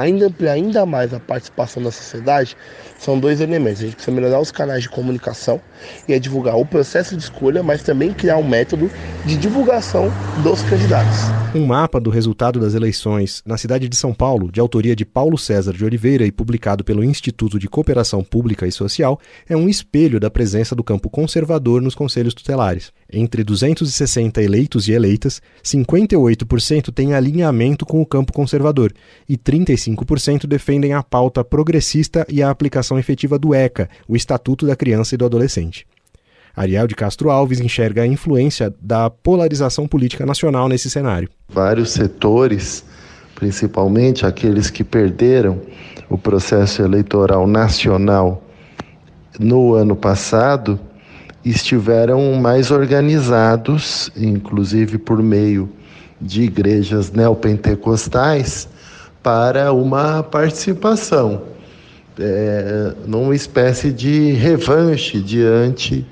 [0.00, 2.56] ainda ampliar ainda mais a participação da sociedade,
[2.98, 3.80] são dois elementos.
[3.80, 5.60] A gente precisa melhorar os canais de comunicação
[6.08, 8.90] e é divulgar o processo de escolha, mas também criar um método
[9.24, 10.10] de divulgação
[10.42, 11.18] dos candidatos.
[11.54, 15.38] Um mapa do resultado das eleições na cidade de São Paulo, de autoria de Paulo
[15.38, 20.20] César de Oliveira e publicado pelo Instituto de Cooperação Pública e Social, é um espelho
[20.20, 22.92] da presença do campo conservador nos conselhos tutelares.
[23.12, 28.92] Entre 260 eleitos e eleitas, 58% têm alinhamento com o campo conservador
[29.28, 34.74] e 35% defendem a pauta progressista e a aplicação efetiva do ECA, o Estatuto da
[34.74, 35.86] Criança e do Adolescente.
[36.56, 41.28] Ariel de Castro Alves enxerga a influência da polarização política nacional nesse cenário.
[41.48, 42.82] Vários setores,
[43.34, 45.60] principalmente aqueles que perderam
[46.08, 48.42] o processo eleitoral nacional
[49.38, 50.80] no ano passado,
[51.50, 55.68] estiveram mais organizados, inclusive por meio
[56.20, 58.68] de igrejas neopentecostais,
[59.22, 61.42] para uma participação,
[62.18, 66.04] é, numa espécie de revanche diante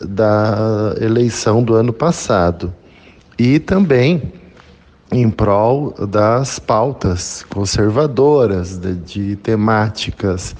[0.00, 2.74] da eleição do ano passado.
[3.38, 4.32] E também
[5.10, 10.54] em prol das pautas conservadoras, de, de temáticas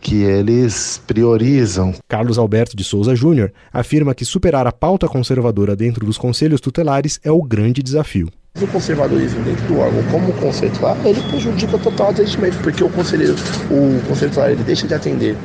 [0.00, 1.94] que eles priorizam.
[2.08, 7.20] Carlos Alberto de Souza Júnior afirma que superar a pauta conservadora dentro dos conselhos tutelares
[7.22, 8.28] é o grande desafio.
[8.60, 12.88] O conservadorismo dentro do órgão como conceito lá, ele prejudica total o atendimento, porque o
[12.88, 13.36] conselheiro,
[13.70, 15.36] o conselho tutelar, ele deixa de atender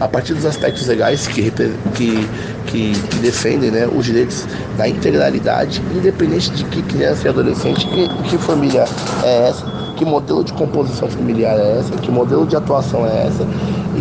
[0.00, 2.26] a partir dos aspectos legais que, que,
[2.66, 4.46] que, que defendem né, os direitos
[4.78, 8.86] da integralidade, independente de que criança e adolescente, que, que família
[9.22, 13.46] é essa, que modelo de composição familiar é essa, que modelo de atuação é essa,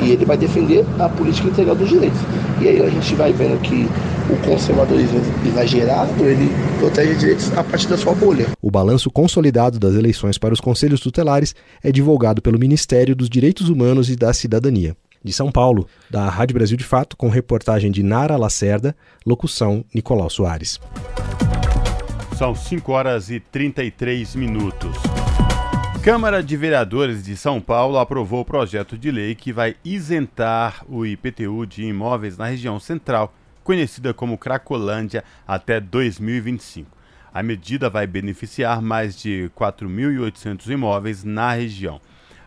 [0.02, 2.20] e ele vai defender a política integral dos direitos.
[2.62, 3.88] E aí a gente vai vendo que
[4.30, 8.48] o conservadorismo exagerado, ele protege direitos a partir da sua bolha.
[8.62, 13.70] O balanço consolidado das eleições para os conselhos tutelares é divulgado pelo Ministério dos Direitos
[13.70, 14.96] Humanos e da Cidadania.
[15.24, 18.94] De São Paulo, da Rádio Brasil de Fato, com reportagem de Nara Lacerda,
[19.26, 20.80] locução Nicolau Soares.
[22.38, 24.98] São 5 horas e 33 minutos.
[26.04, 31.06] Câmara de Vereadores de São Paulo aprovou o projeto de lei que vai isentar o
[31.06, 36.90] IPTU de imóveis na região central, conhecida como Cracolândia, até 2025.
[37.34, 42.02] A medida vai beneficiar mais de 4.800 imóveis na região.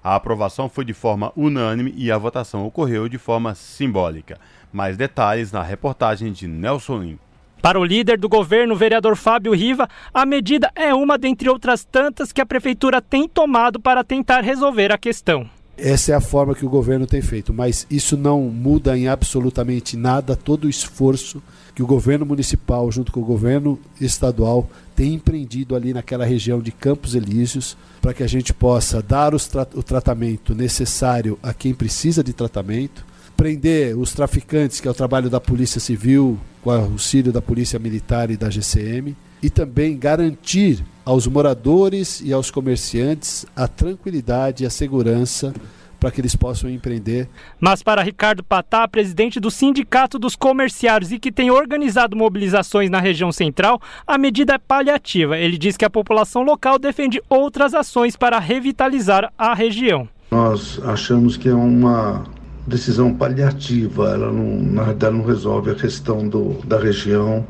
[0.05, 4.39] A aprovação foi de forma unânime e a votação ocorreu de forma simbólica.
[4.71, 7.19] Mais detalhes na reportagem de Nelson Lim.
[7.63, 12.33] Para o líder do governo, vereador Fábio Riva, a medida é uma dentre outras tantas
[12.33, 15.49] que a prefeitura tem tomado para tentar resolver a questão.
[15.77, 19.95] Essa é a forma que o governo tem feito, mas isso não muda em absolutamente
[19.95, 21.43] nada todo o esforço
[21.75, 26.73] que o governo municipal, junto com o governo estadual, tem empreendido ali naquela região de
[26.73, 32.25] Campos Elíseos, para que a gente possa dar tra o tratamento necessário a quem precisa
[32.25, 33.05] de tratamento,
[33.37, 38.31] prender os traficantes, que é o trabalho da Polícia Civil, com auxílio da Polícia Militar
[38.31, 44.71] e da GCM, e também garantir aos moradores e aos comerciantes a tranquilidade e a
[44.71, 45.53] segurança
[45.99, 47.29] para que eles possam empreender.
[47.61, 53.01] Mas para Ricardo Patá, presidente do Sindicato dos Comerciários e que tem organizado mobilizações na
[53.01, 55.39] região central, a medida é paliativa.
[55.39, 60.09] Ele diz que a população local defende outras ações para revitalizar a região.
[60.31, 62.25] Nós achamos que é uma
[62.67, 67.47] decisão paliativa, ela não, na verdade não resolve a questão do, da região.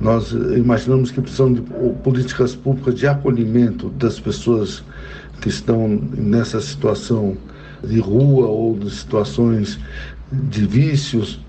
[0.00, 1.66] Nós imaginamos que precisamos de
[2.02, 4.84] políticas públicas de acolhimento das pessoas
[5.40, 7.36] que estão nessa situação
[7.82, 9.78] de rua ou de situações
[10.30, 11.40] de vícios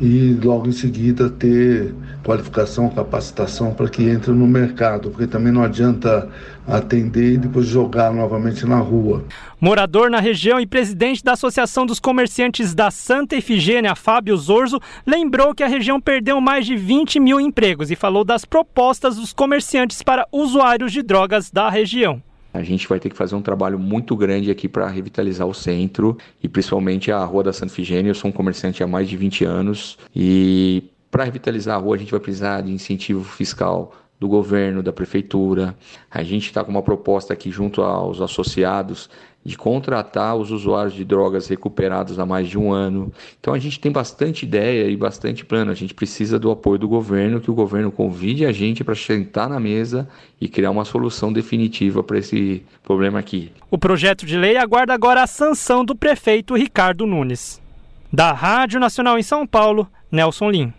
[0.00, 1.94] e logo em seguida ter
[2.24, 6.28] qualificação, capacitação para que entre no mercado, porque também não adianta
[6.66, 9.24] atender e depois jogar novamente na rua.
[9.60, 15.54] Morador na região e presidente da Associação dos Comerciantes da Santa Efigênia, Fábio Zorzo, lembrou
[15.54, 20.02] que a região perdeu mais de 20 mil empregos e falou das propostas dos comerciantes
[20.02, 22.22] para usuários de drogas da região.
[22.58, 26.18] A gente vai ter que fazer um trabalho muito grande aqui para revitalizar o centro
[26.42, 28.10] e principalmente a Rua da Santa Efigênia.
[28.10, 31.98] Eu sou um comerciante há mais de 20 anos e para revitalizar a rua a
[31.98, 35.76] gente vai precisar de incentivo fiscal do governo, da prefeitura.
[36.10, 39.08] A gente está com uma proposta aqui junto aos associados
[39.48, 43.10] de contratar os usuários de drogas recuperados há mais de um ano.
[43.40, 45.70] Então a gente tem bastante ideia e bastante plano.
[45.70, 49.48] A gente precisa do apoio do governo, que o governo convide a gente para sentar
[49.48, 50.06] na mesa
[50.38, 53.50] e criar uma solução definitiva para esse problema aqui.
[53.70, 57.58] O projeto de lei aguarda agora a sanção do prefeito Ricardo Nunes.
[58.12, 60.72] Da Rádio Nacional em São Paulo, Nelson Lim.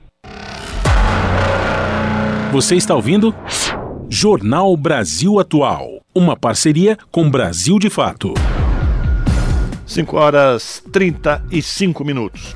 [2.51, 3.33] Você está ouvindo?
[4.07, 5.98] Jornal Brasil Atual.
[6.13, 8.33] Uma parceria com Brasil de Fato.
[9.85, 12.55] 5 horas 35 minutos.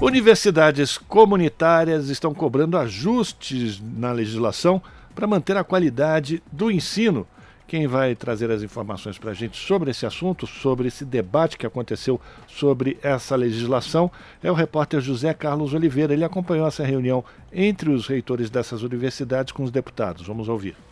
[0.00, 4.80] Universidades comunitárias estão cobrando ajustes na legislação
[5.16, 7.26] para manter a qualidade do ensino
[7.66, 11.66] quem vai trazer as informações para a gente sobre esse assunto, sobre esse debate que
[11.66, 14.10] aconteceu sobre essa legislação,
[14.42, 16.14] é o repórter José Carlos Oliveira.
[16.14, 17.22] Ele acompanhou essa reunião
[17.52, 20.26] entre os reitores dessas universidades com os deputados.
[20.26, 20.87] Vamos ouvir.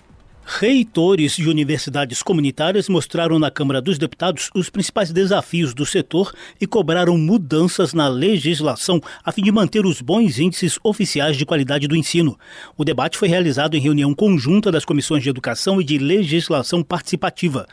[0.48, 6.68] Reitores de universidades comunitárias mostraram na Câmara dos Deputados os principais desafios do setor e
[6.68, 11.96] cobraram mudanças na legislação a fim de manter os bons índices oficiais de qualidade do
[11.96, 12.38] ensino.
[12.76, 17.66] O debate foi realizado em reunião conjunta das comissões de Educação e de Legislação Participativa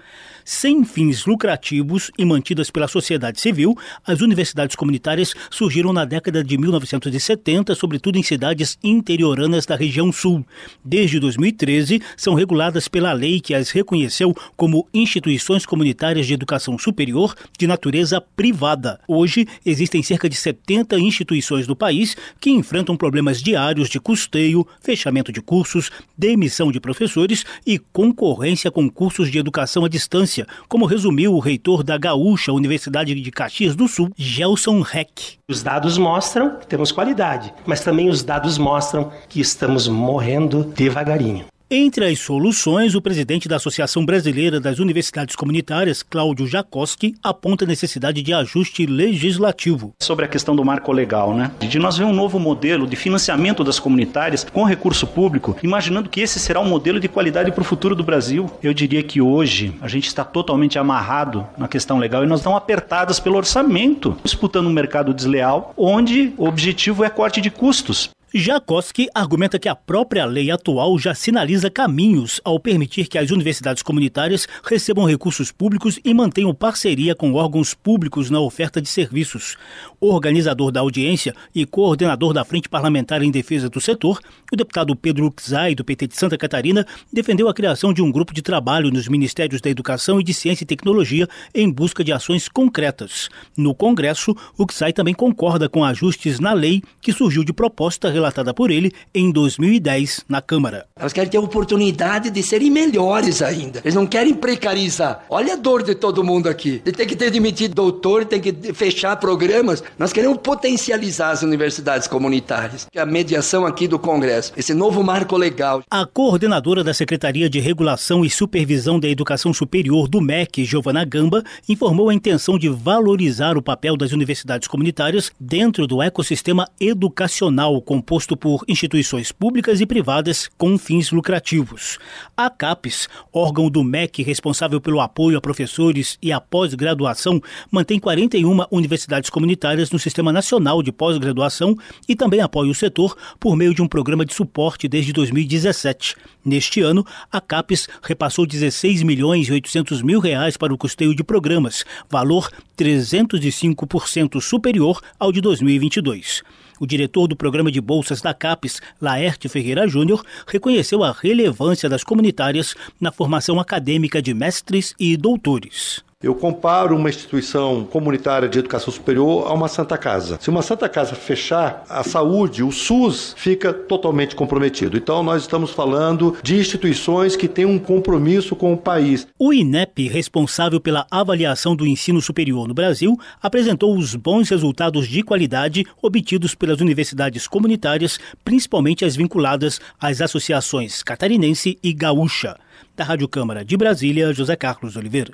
[0.45, 6.57] sem fins lucrativos e mantidas pela sociedade civil, as universidades comunitárias surgiram na década de
[6.57, 10.45] 1970, sobretudo em cidades interioranas da região sul.
[10.83, 17.35] Desde 2013, são reguladas pela lei que as reconheceu como instituições comunitárias de educação superior
[17.57, 18.99] de natureza privada.
[19.07, 25.31] Hoje, existem cerca de 70 instituições do país que enfrentam problemas diários de custeio, fechamento
[25.31, 31.33] de cursos, demissão de professores e concorrência com cursos de educação à distância como resumiu
[31.33, 35.37] o reitor da Gaúcha Universidade de Caxias do Sul, Gelson Reck.
[35.49, 41.45] Os dados mostram que temos qualidade, mas também os dados mostram que estamos morrendo devagarinho.
[41.71, 47.67] Entre as soluções, o presidente da Associação Brasileira das Universidades Comunitárias, Cláudio Jacoski, aponta a
[47.67, 49.93] necessidade de ajuste legislativo.
[50.01, 51.51] Sobre a questão do marco legal, né?
[51.61, 56.21] De nós ver um novo modelo de financiamento das comunitárias com recurso público, imaginando que
[56.21, 58.51] esse será um modelo de qualidade para o futuro do Brasil.
[58.61, 62.57] Eu diria que hoje a gente está totalmente amarrado na questão legal e nós estamos
[62.57, 68.11] apertadas pelo orçamento, disputando um mercado desleal, onde o objetivo é corte de custos.
[68.35, 73.83] Jacoski argumenta que a própria lei atual já sinaliza caminhos ao permitir que as universidades
[73.83, 79.55] comunitárias recebam recursos públicos e mantenham parceria com órgãos públicos na oferta de serviços.
[80.01, 84.19] Organizador da audiência e coordenador da Frente Parlamentar em Defesa do Setor,
[84.51, 88.33] o deputado Pedro Uxai, do PT de Santa Catarina, defendeu a criação de um grupo
[88.33, 92.49] de trabalho nos Ministérios da Educação e de Ciência e Tecnologia em busca de ações
[92.49, 93.29] concretas.
[93.55, 98.71] No Congresso, Uxai também concorda com ajustes na lei que surgiu de proposta relatada por
[98.71, 100.85] ele em 2010 na Câmara.
[100.95, 103.81] Elas querem ter oportunidade de serem melhores ainda.
[103.83, 105.25] Eles não querem precarizar.
[105.29, 106.79] Olha a dor de todo mundo aqui.
[106.79, 109.83] Tem que ter demitido doutor, tem que fechar programas.
[109.99, 112.87] Nós queremos potencializar as universidades comunitárias.
[112.95, 115.83] A mediação aqui do Congresso, esse novo marco legal.
[115.89, 121.43] A coordenadora da Secretaria de Regulação e Supervisão da Educação Superior do MEC, Giovana Gamba,
[121.67, 128.12] informou a intenção de valorizar o papel das universidades comunitárias dentro do ecossistema educacional composto
[128.13, 131.97] composto por instituições públicas e privadas com fins lucrativos.
[132.37, 137.41] A CAPES, órgão do MEC responsável pelo apoio a professores e a pós-graduação,
[137.71, 141.75] mantém 41 universidades comunitárias no Sistema Nacional de Pós-Graduação
[142.07, 146.15] e também apoia o setor por meio de um programa de suporte desde 2017.
[146.45, 151.23] Neste ano, a CAPES repassou 16 milhões e 800 mil reais para o custeio de
[151.23, 156.43] programas, valor 305% superior ao de 2022.
[156.79, 162.03] O diretor do programa de bolsas da CAPES, Laerte Ferreira Júnior, reconheceu a relevância das
[162.03, 166.03] comunitárias na formação acadêmica de mestres e doutores.
[166.23, 170.37] Eu comparo uma instituição comunitária de educação superior a uma Santa Casa.
[170.39, 174.95] Se uma Santa Casa fechar, a saúde, o SUS, fica totalmente comprometido.
[174.95, 179.27] Então, nós estamos falando de instituições que têm um compromisso com o país.
[179.37, 185.23] O INEP, responsável pela avaliação do ensino superior no Brasil, apresentou os bons resultados de
[185.23, 192.55] qualidade obtidos pelas universidades comunitárias, principalmente as vinculadas às associações catarinense e gaúcha.
[192.95, 195.33] Da Rádio Câmara de Brasília, José Carlos Oliveira.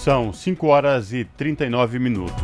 [0.00, 2.42] São 5 horas e 39 minutos.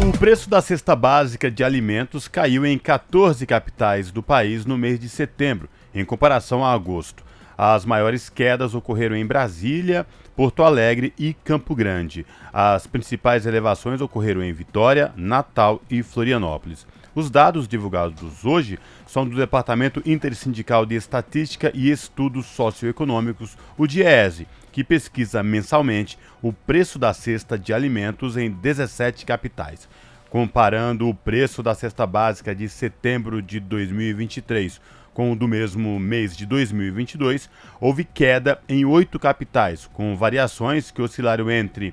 [0.00, 5.00] O preço da cesta básica de alimentos caiu em 14 capitais do país no mês
[5.00, 7.24] de setembro, em comparação a agosto.
[7.58, 10.06] As maiores quedas ocorreram em Brasília,
[10.36, 12.24] Porto Alegre e Campo Grande.
[12.52, 16.86] As principais elevações ocorreram em Vitória, Natal e Florianópolis.
[17.12, 24.46] Os dados divulgados hoje são do Departamento Intersindical de Estatística e Estudos Socioeconômicos, o DIESE,
[24.72, 29.88] que pesquisa mensalmente o preço da cesta de alimentos em 17 capitais.
[30.30, 34.80] Comparando o preço da cesta básica de setembro de 2023
[35.12, 41.02] com o do mesmo mês de 2022, houve queda em oito capitais, com variações que
[41.02, 41.92] oscilaram entre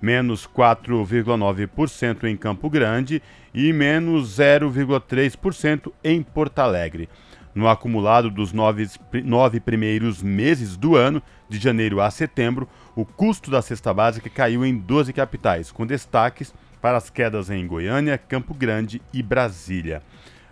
[0.00, 3.22] menos 4,9% em Campo Grande
[3.54, 7.08] e menos 0,3% em Porto Alegre.
[7.54, 8.88] No acumulado dos nove,
[9.24, 14.64] nove primeiros meses do ano, de janeiro a setembro, o custo da cesta básica caiu
[14.64, 20.02] em 12 capitais, com destaques para as quedas em Goiânia, Campo Grande e Brasília.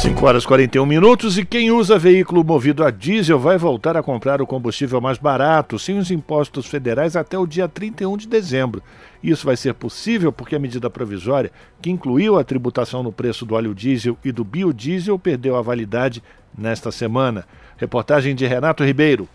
[0.01, 4.03] 5 horas e 41 minutos e quem usa veículo movido a diesel vai voltar a
[4.03, 8.83] comprar o combustível mais barato, sem os impostos federais, até o dia 31 de dezembro.
[9.23, 13.55] Isso vai ser possível porque a medida provisória, que incluiu a tributação no preço do
[13.55, 16.23] óleo diesel e do biodiesel, perdeu a validade
[16.57, 17.47] nesta semana.
[17.77, 19.29] Reportagem de Renato Ribeiro.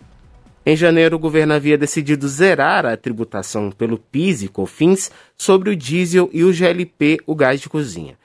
[0.66, 5.76] Em janeiro, o governo havia decidido zerar a tributação pelo PIS e COFINS sobre o
[5.76, 8.16] diesel e o GLP, o gás de cozinha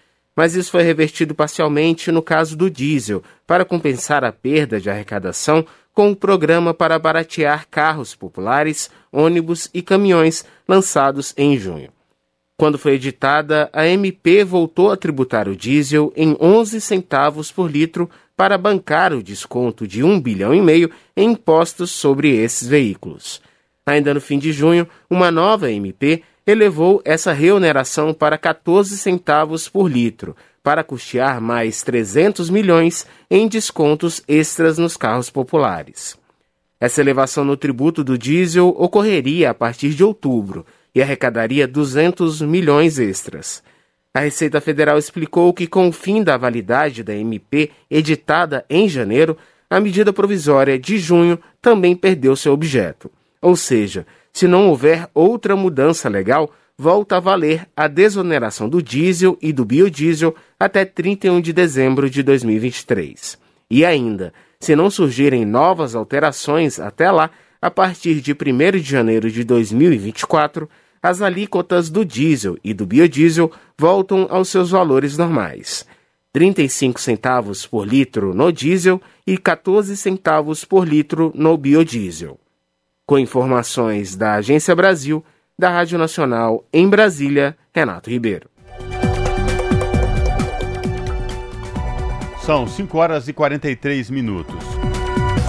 [0.41, 5.63] mas isso foi revertido parcialmente no caso do diesel, para compensar a perda de arrecadação
[5.93, 11.91] com o programa para baratear carros populares, ônibus e caminhões lançados em junho.
[12.57, 18.09] Quando foi editada, a MP voltou a tributar o diesel em 11 centavos por litro
[18.35, 23.43] para bancar o desconto de 1 bilhão e meio em impostos sobre esses veículos.
[23.85, 29.89] Ainda no fim de junho, uma nova MP elevou essa reoneração para 14 centavos por
[29.89, 36.17] litro, para custear mais 300 milhões em descontos extras nos carros populares.
[36.79, 42.99] Essa elevação no tributo do diesel ocorreria a partir de outubro e arrecadaria 200 milhões
[42.99, 43.63] extras.
[44.13, 49.37] A Receita Federal explicou que, com o fim da validade da MP editada em janeiro,
[49.69, 53.09] a medida provisória de junho também perdeu seu objeto.
[53.41, 59.37] Ou seja, se não houver outra mudança legal, volta a valer a desoneração do diesel
[59.41, 63.37] e do biodiesel até 31 de dezembro de 2023.
[63.69, 67.29] E ainda, se não surgirem novas alterações até lá,
[67.61, 70.67] a partir de 1 de janeiro de 2024,
[71.01, 75.85] as alíquotas do diesel e do biodiesel voltam aos seus valores normais.
[76.33, 82.39] 35 centavos por litro no diesel e 14 centavos por litro no biodiesel.
[83.11, 85.21] Com informações da Agência Brasil,
[85.59, 88.49] da Rádio Nacional em Brasília, Renato Ribeiro.
[92.45, 94.63] São 5 horas e 43 minutos.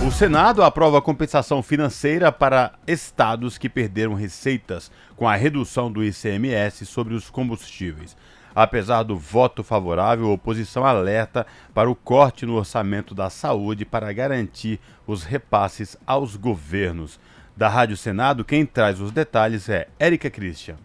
[0.04, 6.84] O Senado aprova compensação financeira para estados que perderam receitas com a redução do ICMS
[6.84, 8.16] sobre os combustíveis.
[8.52, 14.12] Apesar do voto favorável, a oposição alerta para o corte no orçamento da saúde para
[14.12, 17.20] garantir os repasses aos governos.
[17.56, 20.76] Da Rádio Senado, quem traz os detalhes é Érica Christian.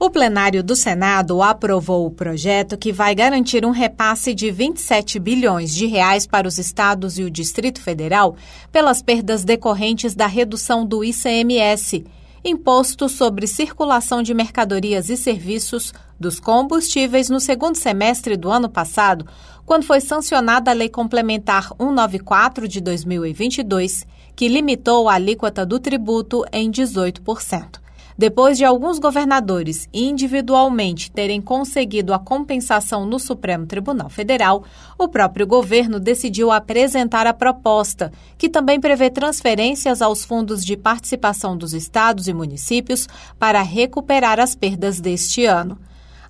[0.00, 5.74] O plenário do Senado aprovou o projeto que vai garantir um repasse de 27 bilhões
[5.74, 8.36] de reais para os estados e o Distrito Federal
[8.70, 12.04] pelas perdas decorrentes da redução do ICMS,
[12.44, 19.26] imposto sobre circulação de mercadorias e serviços dos combustíveis no segundo semestre do ano passado,
[19.66, 24.06] quando foi sancionada a Lei Complementar 194 de 2022,
[24.38, 27.80] que limitou a alíquota do tributo em 18%.
[28.16, 34.62] Depois de alguns governadores individualmente terem conseguido a compensação no Supremo Tribunal Federal,
[34.96, 41.56] o próprio governo decidiu apresentar a proposta, que também prevê transferências aos fundos de participação
[41.56, 43.08] dos estados e municípios
[43.40, 45.76] para recuperar as perdas deste ano.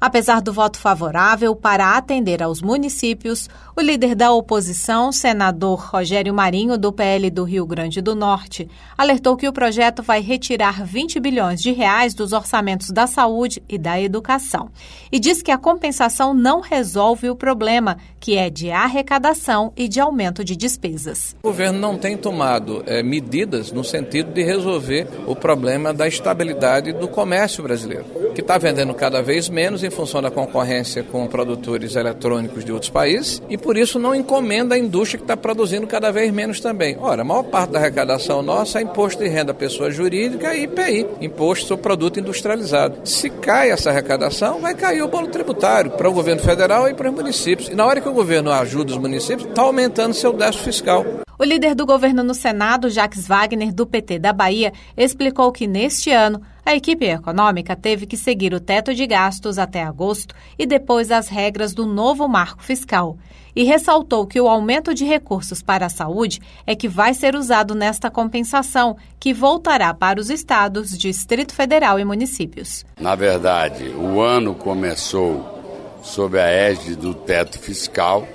[0.01, 6.78] Apesar do voto favorável para atender aos municípios, o líder da oposição, senador Rogério Marinho,
[6.78, 11.61] do PL do Rio Grande do Norte, alertou que o projeto vai retirar 20 bilhões
[11.61, 14.70] de reais dos orçamentos da saúde e da educação.
[15.11, 19.99] E diz que a compensação não resolve o problema, que é de arrecadação e de
[19.99, 21.36] aumento de despesas.
[21.42, 26.92] O governo não tem tomado é, medidas no sentido de resolver o problema da estabilidade
[26.92, 31.97] do comércio brasileiro, que está vendendo cada vez menos em função da concorrência com produtores
[31.97, 36.12] eletrônicos de outros países e por isso não encomenda a indústria que está produzindo cada
[36.12, 36.97] vez menos também.
[37.01, 41.07] Ora, a maior parte da arrecadação nossa é imposto de renda pessoa jurídica e IPI,
[41.20, 43.01] imposto sobre produto industrializado.
[43.05, 47.11] Se cai essa arrecadação, vai cair o bolo tributário para o governo federal e para
[47.11, 47.68] os municípios.
[47.68, 51.05] E na hora que o governo ajuda os municípios, está aumentando seu déficit fiscal.
[51.39, 56.11] O líder do governo no Senado, Jacques Wagner, do PT da Bahia, explicou que neste
[56.11, 61.10] ano a equipe econômica teve que seguir o teto de gastos até agosto e depois
[61.10, 63.16] as regras do novo marco fiscal.
[63.56, 67.74] E ressaltou que o aumento de recursos para a saúde é que vai ser usado
[67.74, 72.84] nesta compensação, que voltará para os estados, Distrito Federal e municípios.
[73.00, 78.28] Na verdade, o ano começou sob a égide do teto fiscal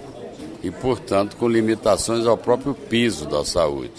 [0.64, 3.94] e, portanto, com limitações ao próprio piso da saúde.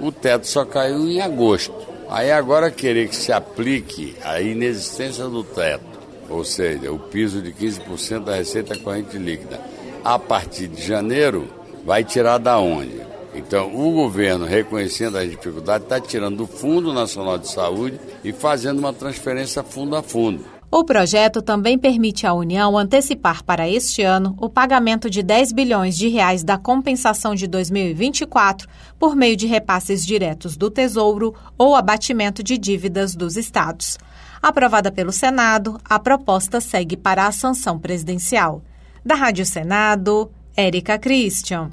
[0.00, 1.89] O teto só caiu em agosto.
[2.10, 5.84] Aí agora querer que se aplique a inexistência do teto,
[6.28, 9.60] ou seja, o piso de 15% da receita corrente líquida,
[10.04, 11.48] a partir de janeiro,
[11.84, 13.00] vai tirar da onde?
[13.32, 18.80] Então, o governo, reconhecendo as dificuldades, está tirando do Fundo Nacional de Saúde e fazendo
[18.80, 20.44] uma transferência fundo a fundo.
[20.72, 25.98] O projeto também permite à União antecipar para este ano o pagamento de 10 bilhões
[25.98, 28.68] de reais da compensação de 2024
[29.00, 33.98] por meio de repasses diretos do Tesouro ou abatimento de dívidas dos estados.
[34.42, 38.62] Aprovada pelo Senado, a proposta segue para a sanção presidencial.
[39.02, 41.70] Da Rádio Senado, Érica Christian.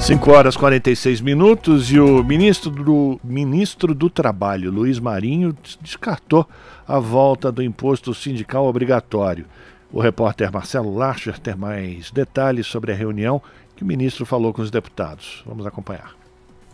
[0.00, 6.46] 5 horas e 46 minutos e o ministro do, ministro do Trabalho, Luiz Marinho, descartou
[6.86, 9.46] a volta do imposto sindical obrigatório.
[9.92, 13.40] O repórter Marcelo Larcher tem mais detalhes sobre a reunião
[13.76, 15.42] que o ministro falou com os deputados.
[15.46, 16.15] Vamos acompanhar.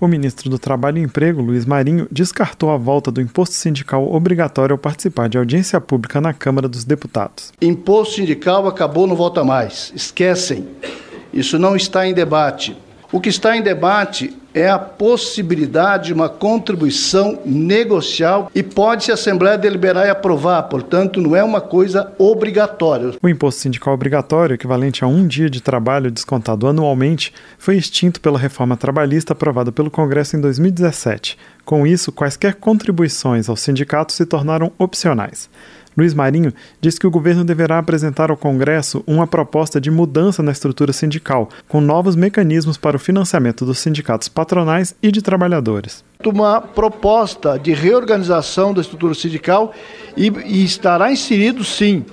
[0.03, 4.74] O ministro do Trabalho e Emprego, Luiz Marinho, descartou a volta do imposto sindical obrigatório
[4.74, 7.53] ao participar de audiência pública na Câmara dos Deputados.
[7.62, 9.92] Imposto sindical acabou, não volta mais.
[9.94, 10.66] Esquecem.
[11.32, 12.76] Isso não está em debate.
[13.12, 19.14] O que está em debate é a possibilidade de uma contribuição negocial e pode-se a
[19.14, 23.12] Assembleia deliberar e aprovar, portanto, não é uma coisa obrigatória.
[23.22, 28.38] O imposto sindical obrigatório, equivalente a um dia de trabalho descontado anualmente, foi extinto pela
[28.38, 31.36] reforma trabalhista aprovada pelo Congresso em 2017.
[31.66, 35.50] Com isso, quaisquer contribuições aos sindicatos se tornaram opcionais.
[35.97, 40.53] Luiz Marinho diz que o governo deverá apresentar ao Congresso uma proposta de mudança na
[40.53, 46.05] estrutura sindical, com novos mecanismos para o financiamento dos sindicatos patronais e de trabalhadores.
[46.24, 49.72] Uma proposta de reorganização da estrutura sindical
[50.16, 52.05] e, e estará inserido, sim,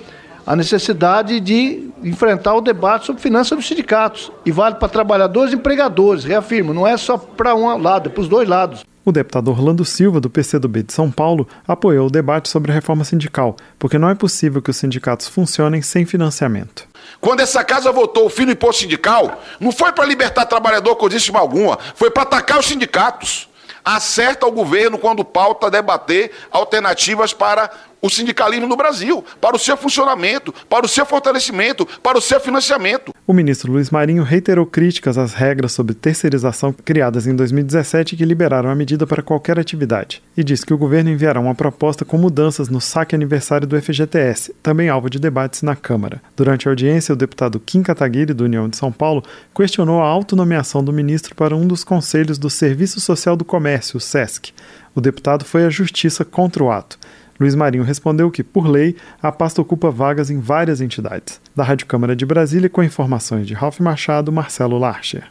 [0.46, 4.32] a necessidade de enfrentar o debate sobre finanças dos sindicatos.
[4.44, 8.20] E vale para trabalhadores e empregadores, reafirmo, não é só para um lado, é para
[8.20, 8.84] os dois lados.
[9.10, 13.02] O deputado Orlando Silva, do PCdoB de São Paulo, apoiou o debate sobre a reforma
[13.02, 16.86] sindical, porque não é possível que os sindicatos funcionem sem financiamento.
[17.20, 21.40] Quando essa casa votou o fim do imposto sindical, não foi para libertar trabalhador cosíssima
[21.40, 23.48] alguma, foi para atacar os sindicatos.
[23.84, 27.68] Acerta o governo quando pauta debater alternativas para
[28.00, 32.40] o sindicalismo no Brasil, para o seu funcionamento, para o seu fortalecimento, para o seu
[32.40, 33.12] financiamento.
[33.26, 38.70] O ministro Luiz Marinho reiterou críticas às regras sobre terceirização criadas em 2017 que liberaram
[38.70, 42.68] a medida para qualquer atividade e disse que o governo enviará uma proposta com mudanças
[42.68, 46.20] no saque aniversário do FGTS, também alvo de debates na Câmara.
[46.36, 49.22] Durante a audiência, o deputado Kim Kataguiri, do União de São Paulo,
[49.54, 54.00] questionou a autonomeação do ministro para um dos conselhos do Serviço Social do Comércio, o
[54.00, 54.52] SESC.
[54.94, 56.98] O deputado foi à justiça contra o ato.
[57.40, 61.40] Luiz Marinho respondeu que, por lei, a pasta ocupa vagas em várias entidades.
[61.56, 65.24] Da Rádio Câmara de Brasília, com informações de Ralph Machado, Marcelo Larcher.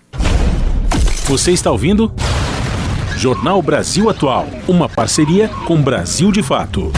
[1.25, 2.11] Você está ouvindo?
[3.15, 6.91] Jornal Brasil Atual, uma parceria com Brasil de Fato.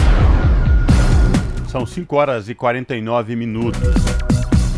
[1.68, 3.82] São 5 horas e 49 minutos.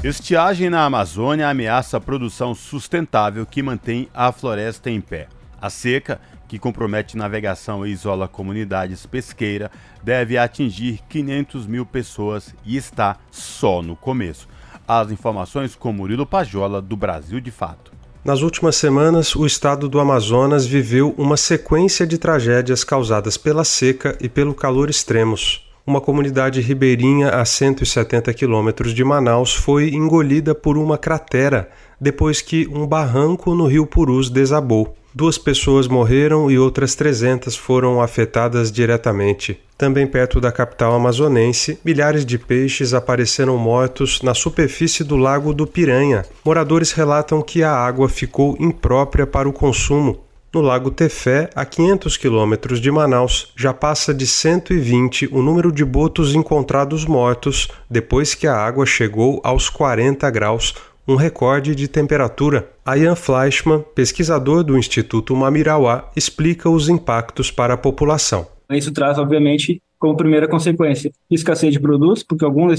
[0.02, 5.28] Estiagem na Amazônia ameaça a produção sustentável que mantém a floresta em pé.
[5.62, 9.70] A seca, que compromete navegação e isola comunidades pesqueiras,
[10.02, 14.48] deve atingir 500 mil pessoas e está só no começo.
[14.86, 17.92] As informações com Murilo Pajola, do Brasil de Fato.
[18.24, 24.16] Nas últimas semanas, o estado do Amazonas viveu uma sequência de tragédias causadas pela seca
[24.18, 25.64] e pelo calor extremos.
[25.86, 31.68] Uma comunidade ribeirinha a 170 quilômetros de Manaus foi engolida por uma cratera
[32.00, 34.96] depois que um barranco no rio Purus desabou.
[35.16, 39.60] Duas pessoas morreram e outras 300 foram afetadas diretamente.
[39.78, 45.68] Também perto da capital amazonense, milhares de peixes apareceram mortos na superfície do Lago do
[45.68, 46.24] Piranha.
[46.44, 50.18] Moradores relatam que a água ficou imprópria para o consumo.
[50.52, 55.84] No Lago Tefé, a 500 quilômetros de Manaus, já passa de 120 o número de
[55.84, 60.74] botos encontrados mortos depois que a água chegou aos 40 graus,
[61.06, 62.68] um recorde de temperatura.
[62.86, 68.46] Ian Fleischmann, pesquisador do Instituto Mamirauá, explica os impactos para a população.
[68.70, 72.78] Isso traz, obviamente, como primeira consequência, escassez de produtos, porque algumas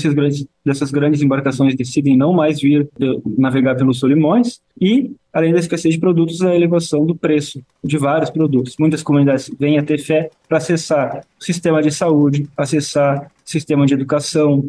[0.64, 5.96] dessas grandes embarcações decidem não mais vir de, navegar pelos solimões, e, além da escassez
[5.96, 8.76] de produtos, a elevação do preço de vários produtos.
[8.78, 13.88] Muitas comunidades vêm a ter fé para acessar o sistema de saúde, acessar o sistema
[13.88, 14.64] de educação,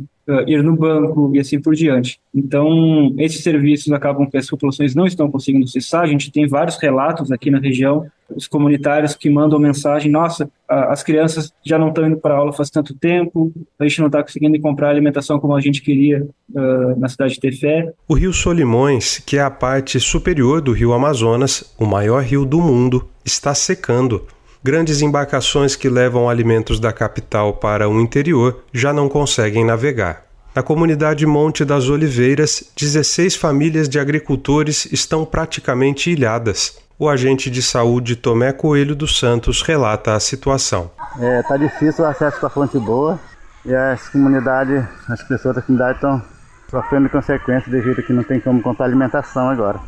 [0.47, 2.19] ir no banco e assim por diante.
[2.35, 6.03] Então, esses serviços acabam que as populações não estão conseguindo acessar.
[6.03, 11.03] A gente tem vários relatos aqui na região, os comunitários que mandam mensagem: nossa, as
[11.03, 14.61] crianças já não estão indo para aula faz tanto tempo, a gente não está conseguindo
[14.61, 17.93] comprar alimentação como a gente queria uh, na cidade de Tefé.
[18.09, 22.61] O rio Solimões, que é a parte superior do rio Amazonas, o maior rio do
[22.61, 24.27] mundo, está secando.
[24.63, 30.25] Grandes embarcações que levam alimentos da capital para o interior já não conseguem navegar.
[30.55, 36.79] Na comunidade Monte das Oliveiras, 16 famílias de agricultores estão praticamente ilhadas.
[36.99, 40.91] O agente de saúde Tomé Coelho dos Santos relata a situação.
[41.21, 43.21] É, tá difícil o acesso para fonte boa
[43.67, 46.23] e as comunidades, as pessoas da comunidade estão
[46.71, 49.79] sofrendo consequências devido a que não tem como comprar alimentação agora.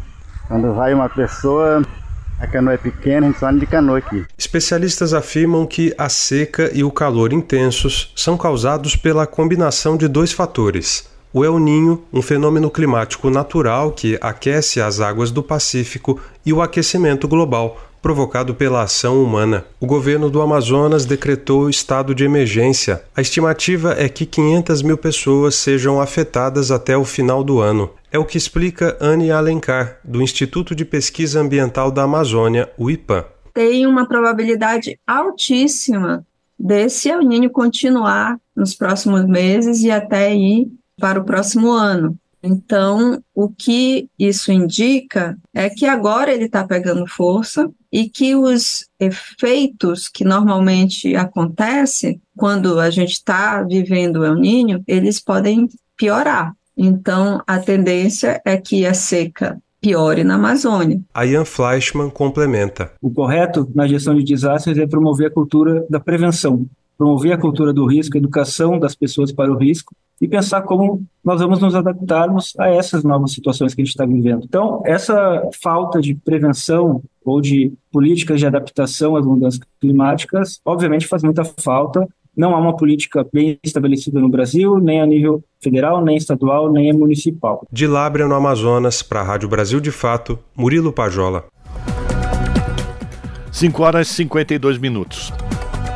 [0.48, 1.82] Quando vai uma pessoa,
[2.38, 4.24] a canoa é pequena, a gente só anda de canoa aqui.
[4.36, 10.32] Especialistas afirmam que a seca e o calor intensos são causados pela combinação de dois
[10.32, 11.08] fatores.
[11.32, 16.62] O El Ninho, um fenômeno climático natural que aquece as águas do Pacífico, e o
[16.62, 19.64] aquecimento global, provocado pela ação humana.
[19.80, 23.02] O governo do Amazonas decretou estado de emergência.
[23.16, 27.90] A estimativa é que 500 mil pessoas sejam afetadas até o final do ano.
[28.10, 33.26] É o que explica Anne Alencar, do Instituto de Pesquisa Ambiental da Amazônia, o.
[33.52, 36.24] Tem uma probabilidade altíssima
[36.58, 37.20] desse El
[37.52, 40.68] continuar nos próximos meses e até ir
[40.98, 42.16] para o próximo ano.
[42.42, 48.86] Então, o que isso indica é que agora ele está pegando força e que os
[49.00, 56.54] efeitos que normalmente acontecem quando a gente está vivendo o El Ninho, eles podem piorar.
[56.76, 61.00] Então, a tendência é que a seca piore na Amazônia.
[61.12, 62.92] A Ian Fleischmann complementa.
[63.02, 66.66] O correto na gestão de desastres é promover a cultura da prevenção,
[66.96, 71.02] promover a cultura do risco, a educação das pessoas para o risco e pensar como
[71.24, 74.44] nós vamos nos adaptarmos a essas novas situações que a gente está vivendo.
[74.44, 81.22] Então, essa falta de prevenção ou de políticas de adaptação às mudanças climáticas, obviamente faz
[81.22, 82.06] muita falta.
[82.36, 86.92] Não há uma política bem estabelecida no Brasil, nem a nível federal, nem estadual, nem
[86.92, 87.66] municipal.
[87.70, 91.46] De Lábrea, no Amazonas, para a Rádio Brasil de Fato, Murilo Pajola.
[93.50, 95.32] 5 horas e 52 minutos.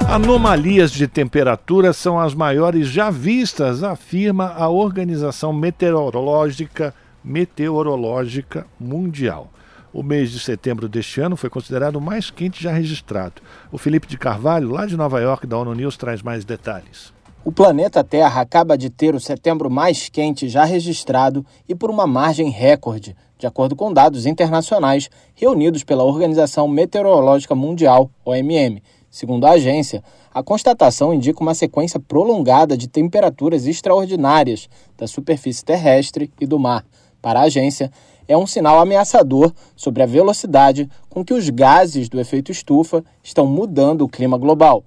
[0.08, 6.94] Anomalias de temperatura são as maiores já vistas, afirma a Organização Meteorológica
[7.24, 9.48] Meteorológica Mundial.
[9.92, 13.42] O mês de setembro deste ano foi considerado o mais quente já registrado.
[13.70, 17.12] O Felipe de Carvalho, lá de Nova York, da ONU News, traz mais detalhes.
[17.44, 22.06] O planeta Terra acaba de ter o setembro mais quente já registrado e por uma
[22.06, 28.80] margem recorde, de acordo com dados internacionais reunidos pela Organização Meteorológica Mundial, OMM.
[29.12, 30.02] Segundo a agência,
[30.32, 36.82] a constatação indica uma sequência prolongada de temperaturas extraordinárias da superfície terrestre e do mar.
[37.20, 37.92] Para a agência,
[38.26, 43.46] é um sinal ameaçador sobre a velocidade com que os gases do efeito estufa estão
[43.46, 44.82] mudando o clima global.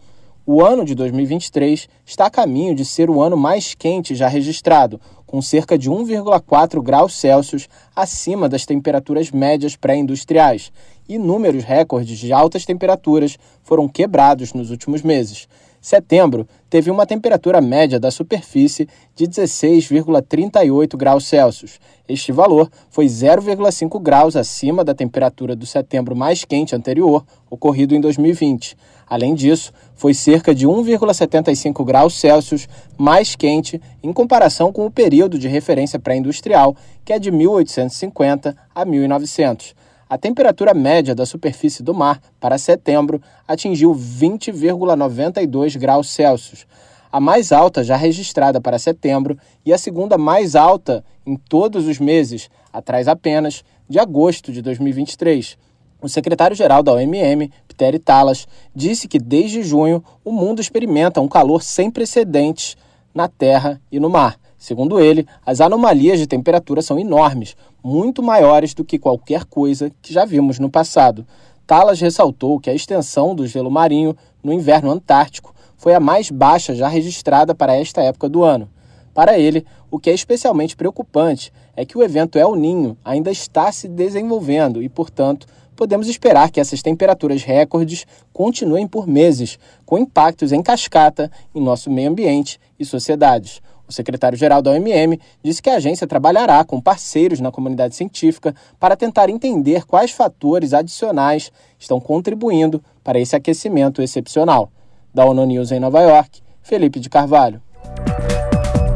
[0.48, 5.02] O ano de 2023 está a caminho de ser o ano mais quente já registrado,
[5.26, 10.72] com cerca de 1,4 graus Celsius acima das temperaturas médias pré-industriais.
[11.10, 15.48] Inúmeros recordes de altas temperaturas foram quebrados nos últimos meses.
[15.82, 21.80] Setembro teve uma temperatura média da superfície de 16,38 graus Celsius.
[22.06, 28.02] Este valor foi 0,5 graus acima da temperatura do setembro mais quente anterior, ocorrido em
[28.02, 28.76] 2020.
[29.08, 32.68] Além disso, foi cerca de 1,75 graus Celsius
[32.98, 38.84] mais quente em comparação com o período de referência pré-industrial, que é de 1850 a
[38.84, 39.74] 1900
[40.16, 46.66] a temperatura média da superfície do mar para setembro atingiu 20,92 graus Celsius,
[47.12, 52.00] a mais alta já registrada para setembro e a segunda mais alta em todos os
[52.00, 55.58] meses, atrás apenas de agosto de 2023.
[56.02, 61.62] O secretário-geral da OMM, Peter Talas, disse que desde junho o mundo experimenta um calor
[61.62, 62.78] sem precedentes
[63.14, 64.40] na terra e no mar.
[64.66, 70.12] Segundo ele, as anomalias de temperatura são enormes, muito maiores do que qualquer coisa que
[70.12, 71.24] já vimos no passado.
[71.68, 76.74] Talas ressaltou que a extensão do gelo marinho no inverno antártico foi a mais baixa
[76.74, 78.68] já registrada para esta época do ano.
[79.14, 83.72] Para ele, o que é especialmente preocupante é que o evento El Ninho ainda está
[83.72, 85.46] se desenvolvendo e, portanto,
[85.76, 91.92] podemos esperar que essas temperaturas recordes continuem por meses, com impactos em cascata em nosso
[91.92, 93.62] meio ambiente e sociedades.
[93.88, 98.96] O secretário-geral da OMM disse que a agência trabalhará com parceiros na comunidade científica para
[98.96, 104.72] tentar entender quais fatores adicionais estão contribuindo para esse aquecimento excepcional.
[105.14, 107.62] Da ONU News em Nova York, Felipe de Carvalho.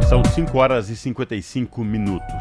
[0.09, 2.33] São 5 horas e 55 minutos.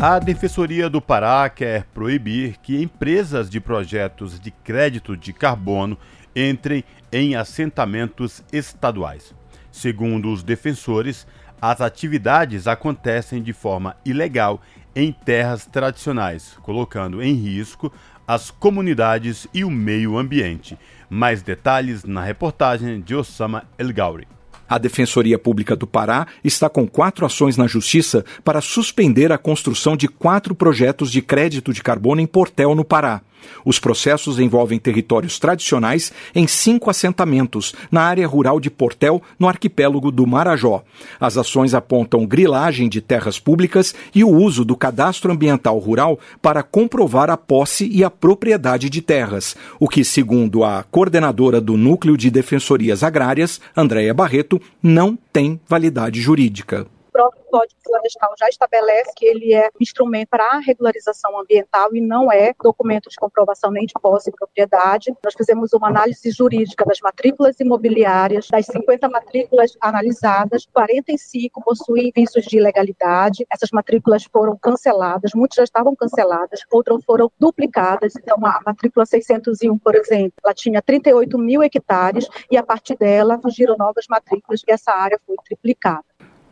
[0.00, 5.98] A Defensoria do Pará quer proibir que empresas de projetos de crédito de carbono
[6.34, 9.34] entrem em assentamentos estaduais.
[9.70, 11.26] Segundo os defensores,
[11.60, 14.60] as atividades acontecem de forma ilegal
[14.94, 17.92] em terras tradicionais, colocando em risco
[18.26, 20.78] as comunidades e o meio ambiente.
[21.08, 24.28] Mais detalhes na reportagem de Osama El Gauri.
[24.68, 29.96] A Defensoria Pública do Pará está com quatro ações na Justiça para suspender a construção
[29.96, 33.22] de quatro projetos de crédito de carbono em Portel, no Pará.
[33.64, 40.10] Os processos envolvem territórios tradicionais em cinco assentamentos na área rural de Portel, no arquipélago
[40.10, 40.82] do Marajó.
[41.20, 46.62] As ações apontam grilagem de terras públicas e o uso do cadastro ambiental rural para
[46.62, 52.16] comprovar a posse e a propriedade de terras, o que, segundo a coordenadora do Núcleo
[52.16, 56.86] de Defensorias Agrárias, Andréia Barreto, não tem validade jurídica
[57.18, 62.30] próprio Código Florestal já estabelece que ele é instrumento para a regularização ambiental e não
[62.30, 65.12] é documento de comprovação nem de posse e propriedade.
[65.24, 72.44] Nós fizemos uma análise jurídica das matrículas imobiliárias, das 50 matrículas analisadas, 45 possuem vícios
[72.44, 73.44] de ilegalidade.
[73.52, 78.14] Essas matrículas foram canceladas, muitas já estavam canceladas, outras foram duplicadas.
[78.14, 83.40] Então, a matrícula 601, por exemplo, ela tinha 38 mil hectares e a partir dela
[83.42, 86.04] surgiram novas matrículas e essa área foi triplicada.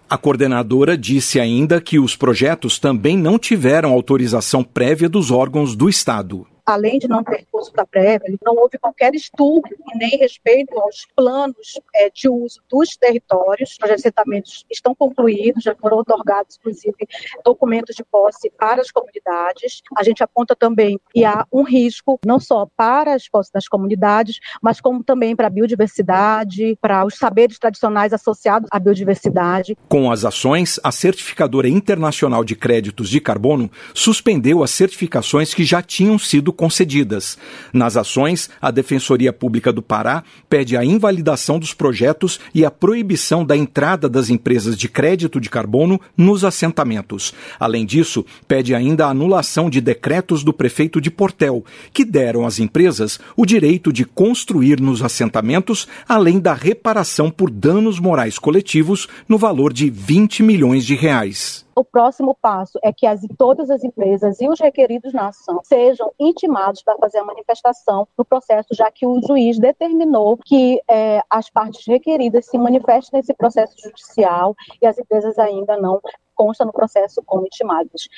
[0.08, 5.88] A coordenadora disse ainda que os projetos também não tiveram autorização prévia dos órgãos do
[5.88, 11.06] Estado além de não ter da prévia, não houve qualquer estudo e nem respeito aos
[11.14, 13.76] planos é, de uso dos territórios.
[13.82, 16.96] Os assentamentos estão concluídos, já foram otorgados, inclusive,
[17.44, 19.82] documentos de posse para as comunidades.
[19.96, 24.38] A gente aponta também que há um risco não só para as posses das comunidades,
[24.60, 29.76] mas como também para a biodiversidade, para os saberes tradicionais associados à biodiversidade.
[29.88, 35.82] Com as ações, a Certificadora Internacional de Créditos de Carbono suspendeu as certificações que já
[35.82, 37.38] tinham sido concedidas.
[37.72, 43.44] Nas ações, a Defensoria Pública do Pará pede a invalidação dos projetos e a proibição
[43.44, 47.34] da entrada das empresas de crédito de carbono nos assentamentos.
[47.60, 52.58] Além disso, pede ainda a anulação de decretos do prefeito de Portel, que deram às
[52.58, 59.36] empresas o direito de construir nos assentamentos, além da reparação por danos morais coletivos no
[59.36, 61.65] valor de 20 milhões de reais.
[61.78, 66.10] O próximo passo é que as, todas as empresas e os requeridos na ação sejam
[66.18, 71.50] intimados para fazer a manifestação no processo, já que o juiz determinou que é, as
[71.50, 76.00] partes requeridas se manifestem nesse processo judicial e as empresas ainda não
[76.34, 78.08] constam no processo como intimadas.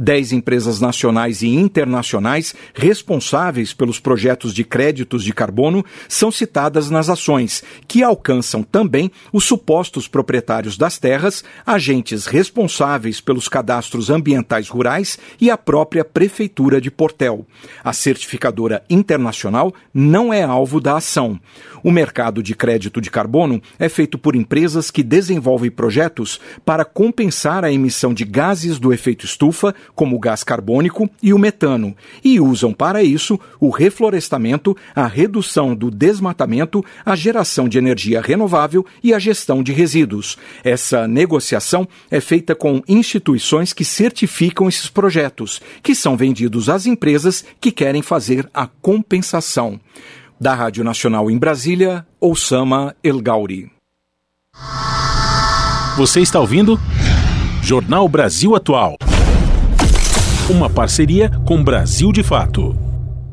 [0.00, 7.08] Dez empresas nacionais e internacionais responsáveis pelos projetos de créditos de carbono são citadas nas
[7.08, 15.18] ações, que alcançam também os supostos proprietários das terras, agentes responsáveis pelos cadastros ambientais rurais
[15.40, 17.44] e a própria Prefeitura de Portel.
[17.82, 21.40] A certificadora internacional não é alvo da ação.
[21.82, 27.64] O mercado de crédito de carbono é feito por empresas que desenvolvem projetos para compensar
[27.64, 32.40] a emissão de gases do efeito estufa como o gás carbônico e o metano, e
[32.40, 39.12] usam para isso o reflorestamento, a redução do desmatamento, a geração de energia renovável e
[39.12, 40.38] a gestão de resíduos.
[40.62, 47.44] Essa negociação é feita com instituições que certificam esses projetos, que são vendidos às empresas
[47.60, 49.80] que querem fazer a compensação.
[50.40, 53.70] Da Rádio Nacional em Brasília, Oussama El Gauri.
[55.96, 56.78] Você está ouvindo?
[57.60, 58.96] Jornal Brasil Atual.
[60.50, 62.74] Uma parceria com Brasil de Fato.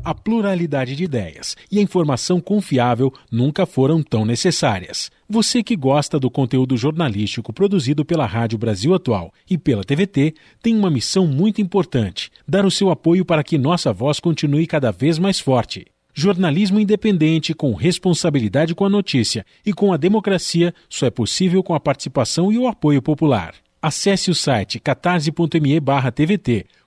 [0.04, 5.10] A pluralidade de ideias e a informação confiável nunca foram tão necessárias.
[5.26, 10.76] Você que gosta do conteúdo jornalístico produzido pela Rádio Brasil Atual e pela TVT tem
[10.76, 15.18] uma missão muito importante: dar o seu apoio para que nossa voz continue cada vez
[15.18, 15.86] mais forte.
[16.12, 21.74] Jornalismo independente, com responsabilidade com a notícia e com a democracia, só é possível com
[21.74, 23.54] a participação e o apoio popular.
[23.80, 25.80] Acesse o site catarse.me
[26.14, 26.66] TVT,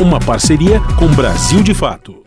[0.00, 2.19] Uma parceria com Brasil de Fato.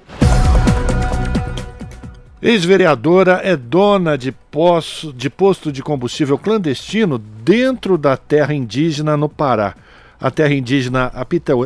[2.46, 9.30] Ex-vereadora é dona de, poço, de posto de combustível clandestino dentro da terra indígena no
[9.30, 9.74] Pará.
[10.20, 11.10] A terra indígena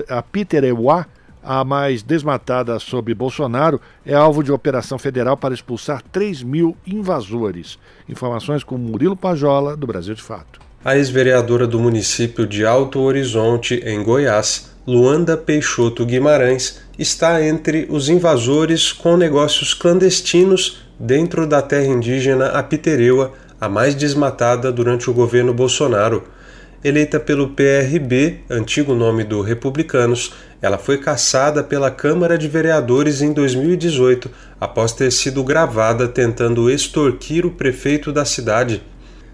[0.08, 1.08] Apitereuá,
[1.44, 7.80] a mais desmatada sob Bolsonaro, é alvo de operação federal para expulsar 3 mil invasores.
[8.08, 10.67] Informações com Murilo Pajola, do Brasil de Fato.
[10.86, 18.10] A ex-vereadora do município de Alto Horizonte, em Goiás, Luanda Peixoto Guimarães, está entre os
[18.10, 25.52] invasores com negócios clandestinos dentro da terra indígena Apitereua, a mais desmatada durante o governo
[25.52, 26.24] Bolsonaro.
[26.84, 33.34] Eleita pelo PRB, antigo nome do Republicanos, ela foi caçada pela Câmara de Vereadores em
[33.34, 34.30] 2018,
[34.62, 38.82] após ter sido gravada tentando extorquir o prefeito da cidade.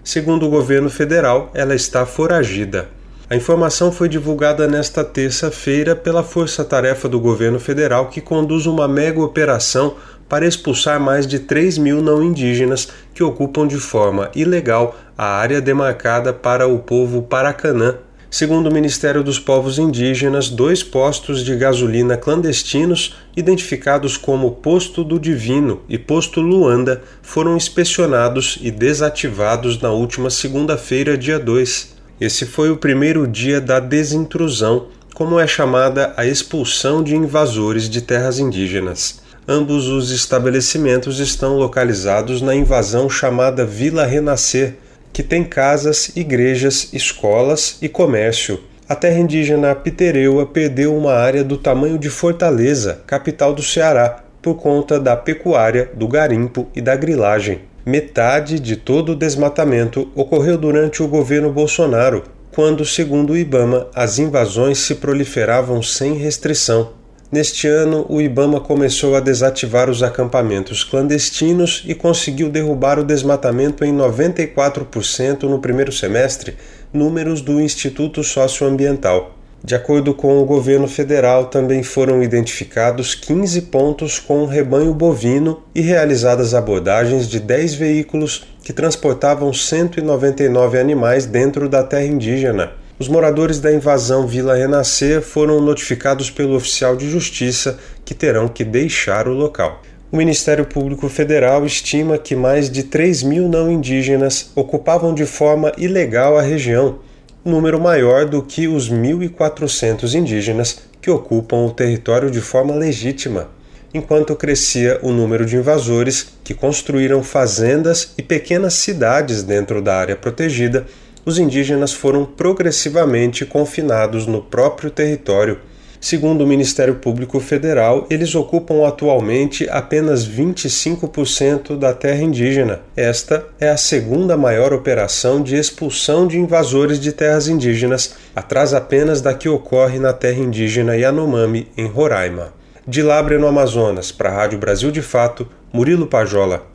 [0.04, 2.90] Segundo o governo federal, ela está foragida.
[3.30, 8.86] A informação foi divulgada nesta terça-feira pela Força Tarefa do Governo Federal, que conduz uma
[8.86, 9.94] mega operação
[10.28, 15.58] para expulsar mais de 3 mil não indígenas que ocupam de forma ilegal a área
[15.58, 17.96] demarcada para o povo Paracanã.
[18.34, 25.20] Segundo o Ministério dos Povos Indígenas, dois postos de gasolina clandestinos, identificados como Posto do
[25.20, 31.94] Divino e Posto Luanda, foram inspecionados e desativados na última segunda-feira, dia 2.
[32.20, 38.02] Esse foi o primeiro dia da desintrusão, como é chamada a expulsão de invasores de
[38.02, 39.22] terras indígenas.
[39.46, 44.74] Ambos os estabelecimentos estão localizados na invasão chamada Vila Renascer,
[45.14, 48.58] que tem casas, igrejas, escolas e comércio.
[48.88, 54.56] A terra indígena Pitereua perdeu uma área do tamanho de Fortaleza, capital do Ceará, por
[54.56, 57.60] conta da pecuária, do garimpo e da grilagem.
[57.86, 64.18] Metade de todo o desmatamento ocorreu durante o governo Bolsonaro, quando, segundo o Ibama, as
[64.18, 67.03] invasões se proliferavam sem restrição.
[67.34, 73.84] Neste ano, o Ibama começou a desativar os acampamentos clandestinos e conseguiu derrubar o desmatamento
[73.84, 76.54] em 94% no primeiro semestre,
[76.92, 79.36] números do Instituto Socioambiental.
[79.64, 85.80] De acordo com o governo federal, também foram identificados 15 pontos com rebanho bovino e
[85.80, 92.83] realizadas abordagens de 10 veículos que transportavam 199 animais dentro da terra indígena.
[92.96, 98.62] Os moradores da invasão Vila Renascer foram notificados pelo oficial de justiça que terão que
[98.62, 99.82] deixar o local.
[100.12, 105.72] O Ministério Público Federal estima que mais de 3 mil não indígenas ocupavam de forma
[105.76, 107.00] ilegal a região
[107.44, 113.50] número maior do que os 1.400 indígenas que ocupam o território de forma legítima,
[113.92, 120.16] enquanto crescia o número de invasores que construíram fazendas e pequenas cidades dentro da área
[120.16, 120.86] protegida,
[121.24, 125.58] os indígenas foram progressivamente confinados no próprio território.
[126.04, 132.80] Segundo o Ministério Público Federal, eles ocupam atualmente apenas 25% da terra indígena.
[132.94, 139.22] Esta é a segunda maior operação de expulsão de invasores de terras indígenas, atrás apenas
[139.22, 142.52] da que ocorre na terra indígena Yanomami, em Roraima.
[142.86, 146.66] De Lábrea, no Amazonas, para a Rádio Brasil de Fato, Murilo Pajola.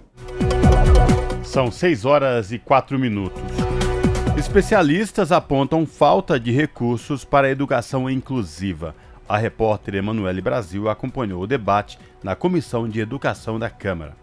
[1.44, 3.59] São 6 horas e 4 minutos.
[4.40, 8.96] Especialistas apontam falta de recursos para a educação inclusiva.
[9.28, 14.16] A repórter Emanuele Brasil acompanhou o debate na Comissão de Educação da Câmara.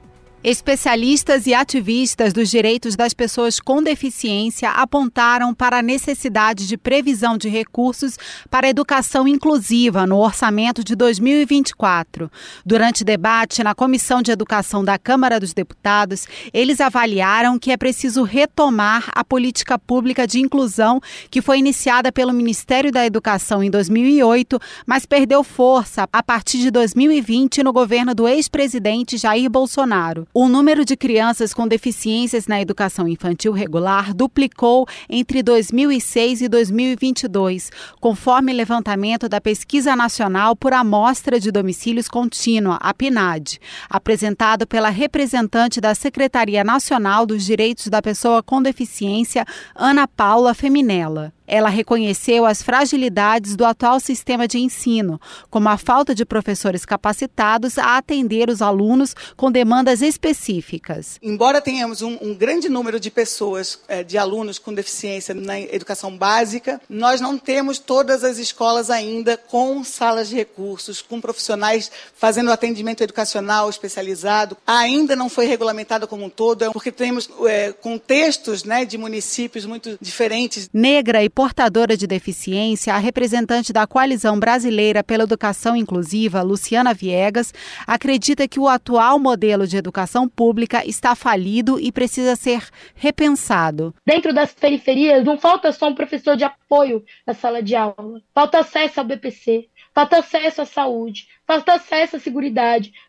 [0.49, 7.37] Especialistas e ativistas dos direitos das pessoas com deficiência apontaram para a necessidade de previsão
[7.37, 8.17] de recursos
[8.49, 12.31] para educação inclusiva no orçamento de 2024.
[12.65, 18.23] Durante debate na Comissão de Educação da Câmara dos Deputados, eles avaliaram que é preciso
[18.23, 24.61] retomar a política pública de inclusão que foi iniciada pelo Ministério da Educação em 2008,
[24.87, 30.25] mas perdeu força a partir de 2020 no governo do ex-presidente Jair Bolsonaro.
[30.39, 37.71] O número de crianças com deficiências na educação infantil regular duplicou entre 2006 e 2022,
[38.03, 43.59] conforme levantamento da Pesquisa Nacional por Amostra de Domicílios Contínua, a PNAD,
[43.89, 49.43] apresentado pela representante da Secretaria Nacional dos Direitos da Pessoa com Deficiência,
[49.75, 51.33] Ana Paula Feminella.
[51.47, 55.21] Ela reconheceu as fragilidades do atual sistema de ensino,
[55.51, 61.19] como a falta de professores capacitados a atender os alunos com demandas específicas.
[61.23, 66.17] Embora tenhamos um, um grande número de pessoas, é, de alunos com deficiência na educação
[66.17, 72.51] básica, nós não temos todas as escolas ainda com salas de recursos, com profissionais fazendo
[72.51, 74.57] atendimento educacional especializado.
[74.67, 79.99] Ainda não foi regulamentado como um todo, porque temos é, contextos né, de municípios muito
[80.01, 80.69] diferentes.
[80.73, 87.53] Negra e portadora de deficiência, a representante da Coalizão Brasileira pela Educação Inclusiva, Luciana Viegas,
[87.87, 93.95] acredita que o atual modelo de educação pública está falido e precisa ser repensado.
[94.07, 98.61] Dentro das periferias, não falta só um professor de apoio na sala de aula, falta
[98.61, 102.47] acesso ao BPC, falta acesso à saúde, falta acesso à segurança.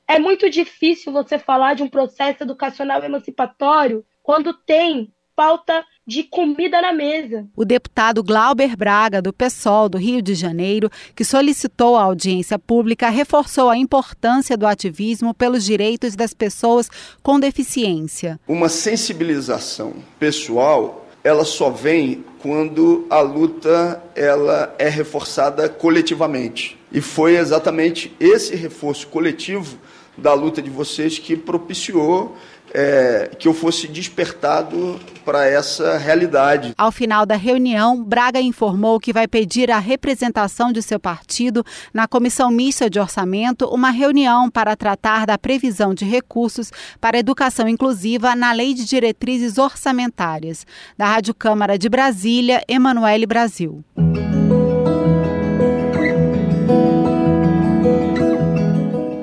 [0.06, 6.82] É muito difícil você falar de um processo educacional emancipatório quando tem falta de comida
[6.82, 7.46] na mesa.
[7.54, 13.10] O deputado Glauber Braga, do PSOL do Rio de Janeiro, que solicitou a audiência pública,
[13.10, 16.90] reforçou a importância do ativismo pelos direitos das pessoas
[17.22, 18.40] com deficiência.
[18.48, 26.78] Uma sensibilização pessoal, ela só vem quando a luta ela é reforçada coletivamente.
[26.90, 29.78] E foi exatamente esse reforço coletivo
[30.18, 32.36] da luta de vocês que propiciou
[32.74, 36.74] é, que eu fosse despertado para essa realidade.
[36.78, 42.08] Ao final da reunião, Braga informou que vai pedir à representação de seu partido na
[42.08, 48.36] Comissão Mista de Orçamento uma reunião para tratar da previsão de recursos para educação inclusiva
[48.36, 50.66] na Lei de Diretrizes Orçamentárias.
[50.98, 53.84] Da Rádio Câmara de Brasília, Emanuele Brasil.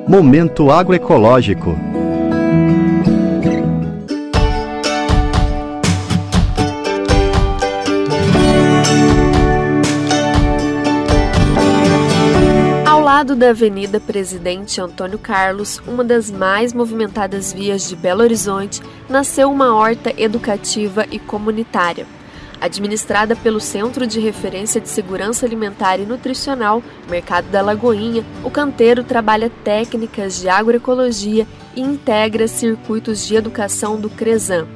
[0.07, 1.93] Momento agroecológico.
[13.25, 19.51] Lado da Avenida Presidente Antônio Carlos, uma das mais movimentadas vias de Belo Horizonte, nasceu
[19.51, 22.07] uma horta educativa e comunitária.
[22.61, 29.03] Administrada pelo Centro de Referência de Segurança Alimentar e Nutricional, Mercado da Lagoinha, o canteiro
[29.03, 34.68] trabalha técnicas de agroecologia e integra circuitos de educação do CRESAM.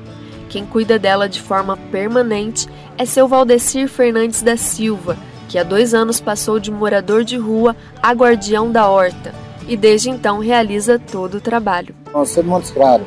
[0.49, 5.19] Quem cuida dela de forma permanente é seu Valdecir Fernandes da Silva,
[5.49, 9.35] que há dois anos passou de morador de rua a guardião da horta
[9.67, 11.95] e desde então realiza todo o trabalho.
[12.13, 13.07] Nossa, sou de Montes Claros.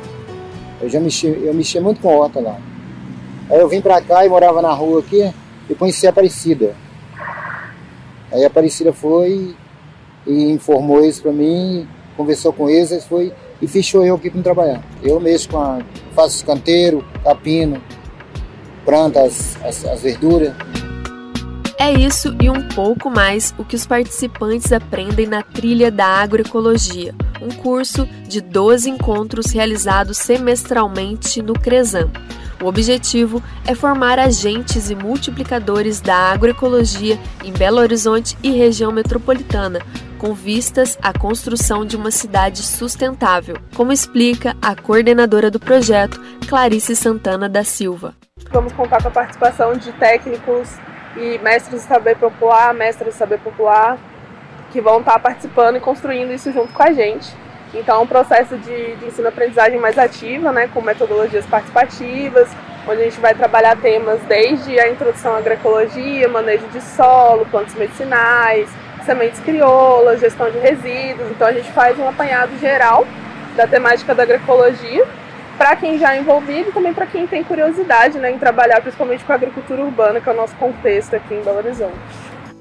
[0.80, 2.58] Eu já mexi, eu mexia muito com horta lá.
[3.48, 5.32] Aí eu vim pra cá e morava na rua aqui
[5.70, 6.74] e conheci a Aparecida.
[8.32, 9.54] Aí a Aparecida foi
[10.26, 11.86] e informou isso pra mim,
[12.16, 14.82] conversou com eles, foi e fechou eu aqui para trabalhar.
[15.02, 15.80] Eu mesmo com a,
[16.14, 17.80] faço canteiro, capino,
[18.84, 20.54] planta as, as, as verduras.
[21.82, 27.12] É isso e um pouco mais o que os participantes aprendem na Trilha da Agroecologia,
[27.40, 32.08] um curso de 12 encontros realizados semestralmente no CRESAM.
[32.62, 39.80] O objetivo é formar agentes e multiplicadores da agroecologia em Belo Horizonte e região metropolitana,
[40.18, 46.94] com vistas à construção de uma cidade sustentável, como explica a coordenadora do projeto, Clarice
[46.94, 48.14] Santana da Silva.
[48.52, 50.68] Vamos contar com a participação de técnicos
[51.16, 53.98] e mestres de saber popular, mestres de saber popular,
[54.70, 57.34] que vão estar participando e construindo isso junto com a gente.
[57.74, 62.48] Então, é um processo de, de ensino-aprendizagem mais ativa, né, com metodologias participativas,
[62.86, 67.74] onde a gente vai trabalhar temas desde a introdução à agroecologia, manejo de solo, plantas
[67.74, 68.68] medicinais,
[69.06, 71.30] sementes crioulas, gestão de resíduos.
[71.30, 73.06] Então, a gente faz um apanhado geral
[73.56, 75.06] da temática da agroecologia
[75.56, 79.24] para quem já é envolvido e também para quem tem curiosidade né, em trabalhar principalmente
[79.24, 81.98] com a agricultura urbana, que é o nosso contexto aqui em Belo Horizonte.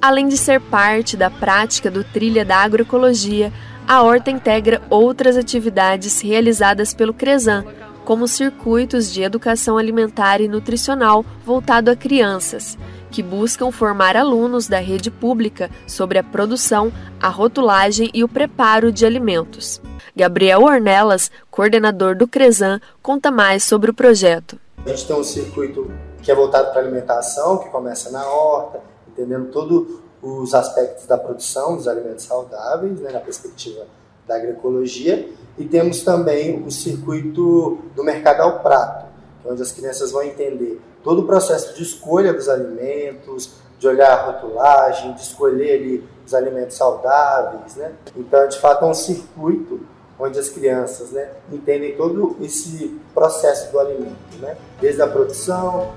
[0.02, 3.52] Além de ser parte da prática do Trilha da Agroecologia,
[3.88, 7.66] a Horta integra outras atividades realizadas pelo CRESAM,
[8.04, 12.78] como circuitos de educação alimentar e nutricional voltado a crianças,
[13.12, 16.92] que buscam formar alunos da rede pública sobre a produção,
[17.22, 19.82] a rotulagem e o preparo de alimentos.
[20.16, 24.58] Gabriel Ornelas, coordenador do CRESAM, conta mais sobre o projeto.
[24.86, 29.52] A gente tem um circuito que é voltado para alimentação, que começa na horta, entendendo
[29.52, 33.86] todos os aspectos da produção dos alimentos saudáveis, né, na perspectiva
[34.28, 39.06] da agroecologia, e temos também o circuito do mercado ao prato,
[39.46, 44.32] onde as crianças vão entender todo o processo de escolha dos alimentos, de olhar a
[44.32, 47.94] rotulagem, de escolher ali os alimentos saudáveis, né?
[48.16, 49.80] Então, de fato, é um circuito
[50.20, 54.56] onde as crianças, né, entendem todo esse processo do alimento, né?
[54.80, 55.94] Desde a produção,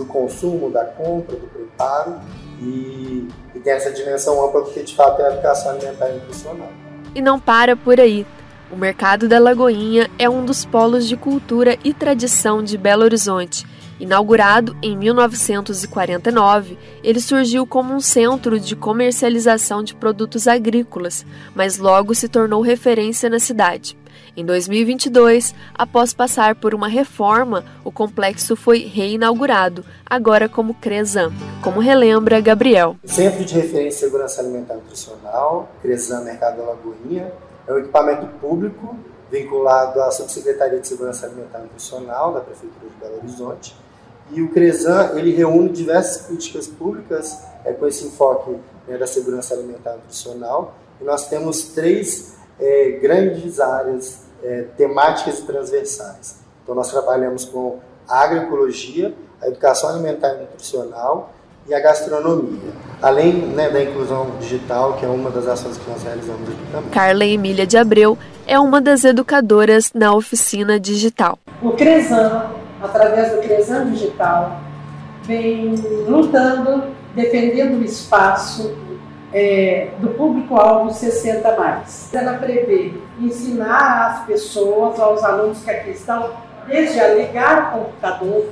[0.00, 2.18] do consumo, da compra, do preparo
[2.60, 6.68] e, e tem essa dimensão ampla porque de fato é a educação alimentar e nutricional.
[7.14, 8.26] E não para por aí.
[8.70, 13.66] O Mercado da Lagoinha é um dos polos de cultura e tradição de Belo Horizonte.
[14.00, 22.14] Inaugurado em 1949, ele surgiu como um centro de comercialização de produtos agrícolas, mas logo
[22.14, 23.98] se tornou referência na cidade.
[24.34, 31.30] Em 2022, após passar por uma reforma, o complexo foi reinaugurado, agora como Cresan,
[31.62, 32.96] como relembra Gabriel.
[33.04, 37.30] Centro de Referência em Segurança Alimentar e Nutricional, Cresan Mercado da Lagoinha,
[37.68, 38.96] é um equipamento público
[39.30, 43.76] vinculado à Subsecretaria de Segurança Alimentar e Nutricional da Prefeitura de Belo Horizonte.
[44.32, 49.54] E o CRESAM ele reúne diversas políticas públicas é, com esse enfoque né, da segurança
[49.54, 50.74] alimentar e nutricional.
[51.00, 56.36] E nós temos três é, grandes áreas é, temáticas e transversais.
[56.62, 57.78] Então, nós trabalhamos com
[58.08, 61.32] a agroecologia, a educação alimentar e nutricional
[61.68, 66.02] e a gastronomia, além né, da inclusão digital, que é uma das ações que nós
[66.02, 66.90] realizamos aqui também.
[66.90, 71.38] Carla Emília de Abreu é uma das educadoras na oficina digital.
[71.62, 72.50] O CRESAM,
[72.82, 74.60] através do CRESAM Digital,
[75.24, 75.74] vem
[76.06, 76.84] lutando,
[77.14, 78.74] defendendo o espaço
[79.32, 82.12] é, do público-alvo 60 mais.
[82.12, 86.30] Ela prevê ensinar as pessoas, aos alunos que aqui estão,
[86.66, 88.46] desde a ligar o computador,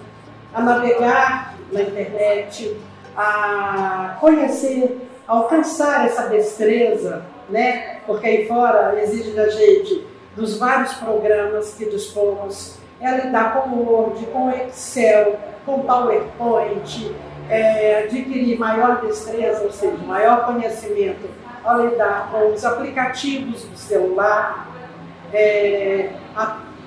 [0.54, 2.76] a navegar na internet,
[3.16, 7.98] a conhecer, a alcançar essa destreza, né?
[8.06, 10.06] Porque aí fora exige da gente,
[10.36, 17.14] dos vários programas que dispomos, é lidar com o Word, com Excel, com PowerPoint,
[17.48, 21.28] é, adquirir maior destreza, ou seja, maior conhecimento
[21.64, 24.68] ao lidar com os aplicativos do celular,
[25.32, 26.10] é,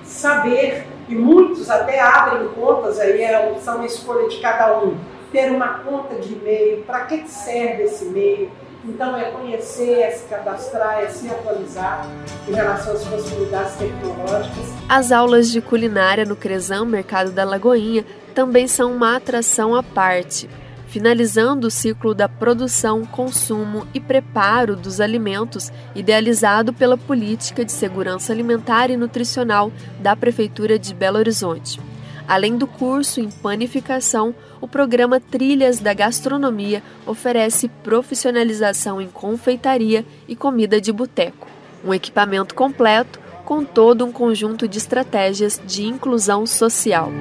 [0.04, 4.98] saber, e muitos até abrem contas, aí é, uma escolha de cada um,
[5.32, 8.52] ter uma conta de e-mail, para que serve esse e-mail.
[8.84, 12.08] Então, é conhecer, é se cadastrar, é se atualizar
[12.48, 14.66] em relação às possibilidades tecnológicas.
[14.90, 18.04] As aulas de culinária no Cresão Mercado da Lagoinha
[18.34, 20.50] também são uma atração à parte,
[20.88, 28.34] finalizando o ciclo da produção, consumo e preparo dos alimentos idealizado pela Política de Segurança
[28.34, 31.80] Alimentar e Nutricional da Prefeitura de Belo Horizonte.
[32.28, 40.36] Além do curso em panificação, o programa Trilhas da Gastronomia oferece profissionalização em confeitaria e
[40.36, 41.48] comida de boteco.
[41.84, 47.12] Um equipamento completo com todo um conjunto de estratégias de inclusão social.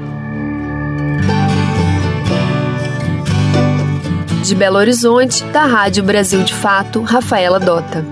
[4.45, 8.05] De Belo Horizonte, da Rádio Brasil de Fato, Rafaela Dota.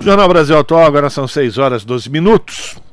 [0.00, 2.87] Jornal Brasil Atual, agora são 6 horas e 12 minutos.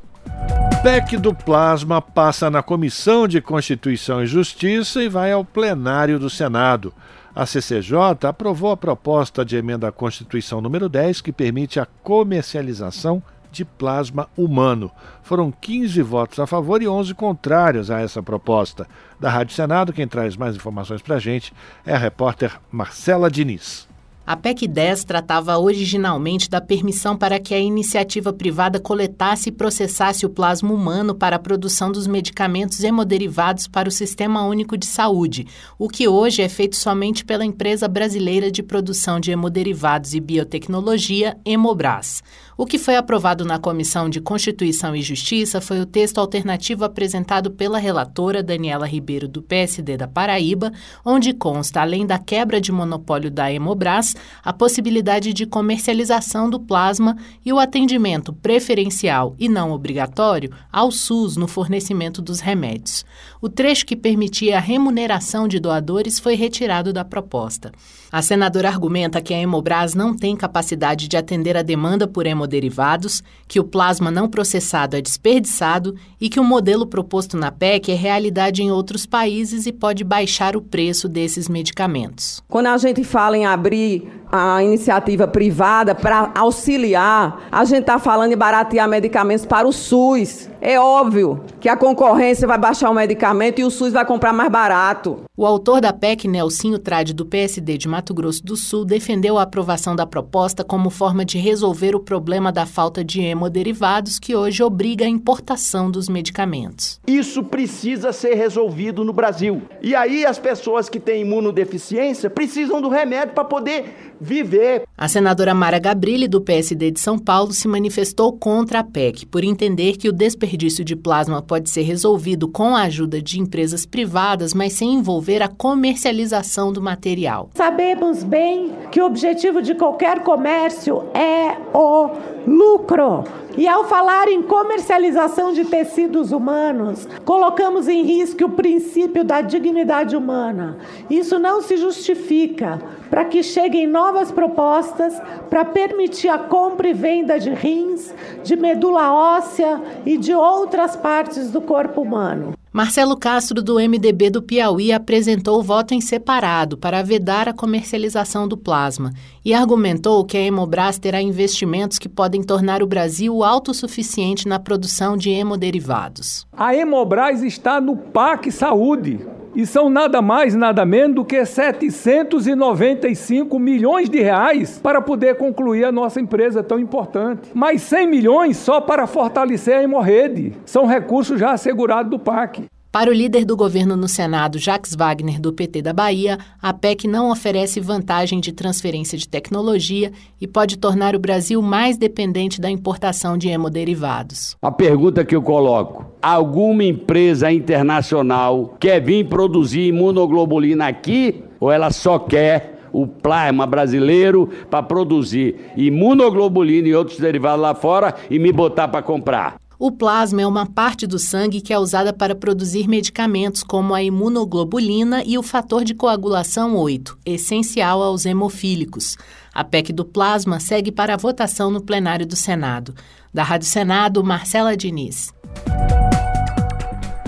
[0.86, 6.30] PEC do Plasma passa na Comissão de Constituição e Justiça e vai ao plenário do
[6.30, 6.94] Senado.
[7.34, 13.20] A CCJ aprovou a proposta de emenda à Constituição número 10 que permite a comercialização
[13.52, 14.92] de plasma humano.
[15.24, 18.88] Foram 15 votos a favor e 11 contrários a essa proposta.
[19.20, 21.52] Da Rádio Senado, quem traz mais informações para a gente
[21.84, 23.88] é a repórter Marcela Diniz.
[24.28, 30.26] A PEC 10 tratava originalmente da permissão para que a iniciativa privada coletasse e processasse
[30.26, 35.46] o plasma humano para a produção dos medicamentos hemoderivados para o Sistema Único de Saúde,
[35.78, 41.38] o que hoje é feito somente pela empresa brasileira de produção de hemoderivados e biotecnologia,
[41.46, 42.24] Hemobras.
[42.58, 47.52] O que foi aprovado na Comissão de Constituição e Justiça foi o texto alternativo apresentado
[47.52, 50.72] pela relatora Daniela Ribeiro, do PSD da Paraíba,
[51.04, 57.18] onde consta, além da quebra de monopólio da Hemobras, a possibilidade de comercialização do plasma
[57.46, 63.04] e o atendimento preferencial e não obrigatório ao SUS no fornecimento dos remédios.
[63.42, 67.74] O trecho que permitia a remuneração de doadores foi retirado da proposta.
[68.12, 73.24] A senadora argumenta que a Hemobras não tem capacidade de atender a demanda por hemoderivados,
[73.48, 77.96] que o plasma não processado é desperdiçado e que o modelo proposto na PEC é
[77.96, 82.42] realidade em outros países e pode baixar o preço desses medicamentos.
[82.48, 88.32] Quando a gente fala em abrir a iniciativa privada para auxiliar, a gente está falando
[88.32, 90.50] em baratear medicamentos para o SUS.
[90.68, 94.50] É óbvio que a concorrência vai baixar o medicamento e o SUS vai comprar mais
[94.50, 95.22] barato.
[95.38, 99.44] O autor da PEC, Nelsinho Trade, do PSD de Mato Grosso do Sul, defendeu a
[99.44, 104.64] aprovação da proposta como forma de resolver o problema da falta de hemoderivados que hoje
[104.64, 107.00] obriga a importação dos medicamentos.
[107.06, 109.62] Isso precisa ser resolvido no Brasil.
[109.84, 114.82] E aí as pessoas que têm imunodeficiência precisam do remédio para poder viver.
[114.98, 119.44] A senadora Mara Gabrilli, do PSD de São Paulo, se manifestou contra a PEC por
[119.44, 124.54] entender que o desperdício de plasma pode ser resolvido com a ajuda de empresas privadas,
[124.54, 127.50] mas sem envolver a comercialização do material.
[127.56, 133.24] Sabemos bem que o objetivo de qualquer comércio é o lucro.
[133.58, 140.16] E ao falar em comercialização de tecidos humanos, colocamos em risco o princípio da dignidade
[140.16, 140.78] humana.
[141.10, 145.20] Isso não se justifica para que cheguem novas propostas
[145.50, 148.14] para permitir a compra e venda de rins,
[148.44, 152.54] de medula óssea e de outras partes do corpo humano.
[152.76, 158.50] Marcelo Castro, do MDB do Piauí, apresentou o voto em separado para vedar a comercialização
[158.50, 159.14] do plasma
[159.46, 165.16] e argumentou que a Hemobras terá investimentos que podem tornar o Brasil autossuficiente na produção
[165.16, 166.46] de hemoderivados.
[166.52, 169.26] A Hemobras está no PAC Saúde
[169.56, 175.86] e são nada mais, nada menos do que 795 milhões de reais para poder concluir
[175.86, 177.52] a nossa empresa tão importante.
[177.54, 180.52] Mais 100 milhões só para fortalecer a hemorrede.
[180.66, 182.66] São recursos já assegurados do PAC.
[182.96, 187.10] Para o líder do governo no Senado, Jacques Wagner, do PT da Bahia, a PEC
[187.10, 192.70] não oferece vantagem de transferência de tecnologia e pode tornar o Brasil mais dependente da
[192.70, 194.56] importação de hemoderivados.
[194.62, 201.92] A pergunta que eu coloco: alguma empresa internacional quer vir produzir imunoglobulina aqui ou ela
[201.92, 208.54] só quer o plasma brasileiro para produzir imunoglobulina e outros derivados lá fora e me
[208.54, 209.65] botar para comprar?
[209.78, 214.02] O plasma é uma parte do sangue que é usada para produzir medicamentos como a
[214.02, 219.18] imunoglobulina e o fator de coagulação 8, essencial aos hemofílicos.
[219.54, 222.96] A PEC do plasma segue para a votação no plenário do Senado.
[223.34, 225.34] Da Rádio Senado, Marcela Diniz.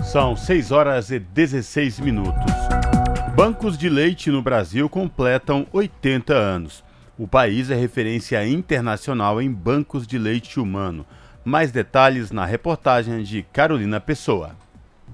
[0.01, 2.53] São 6 horas e 16 minutos.
[3.35, 6.81] Bancos de leite no Brasil completam 80 anos.
[7.19, 11.05] O país é referência internacional em bancos de leite humano.
[11.47, 14.53] Mais detalhes na reportagem de Carolina Pessoa.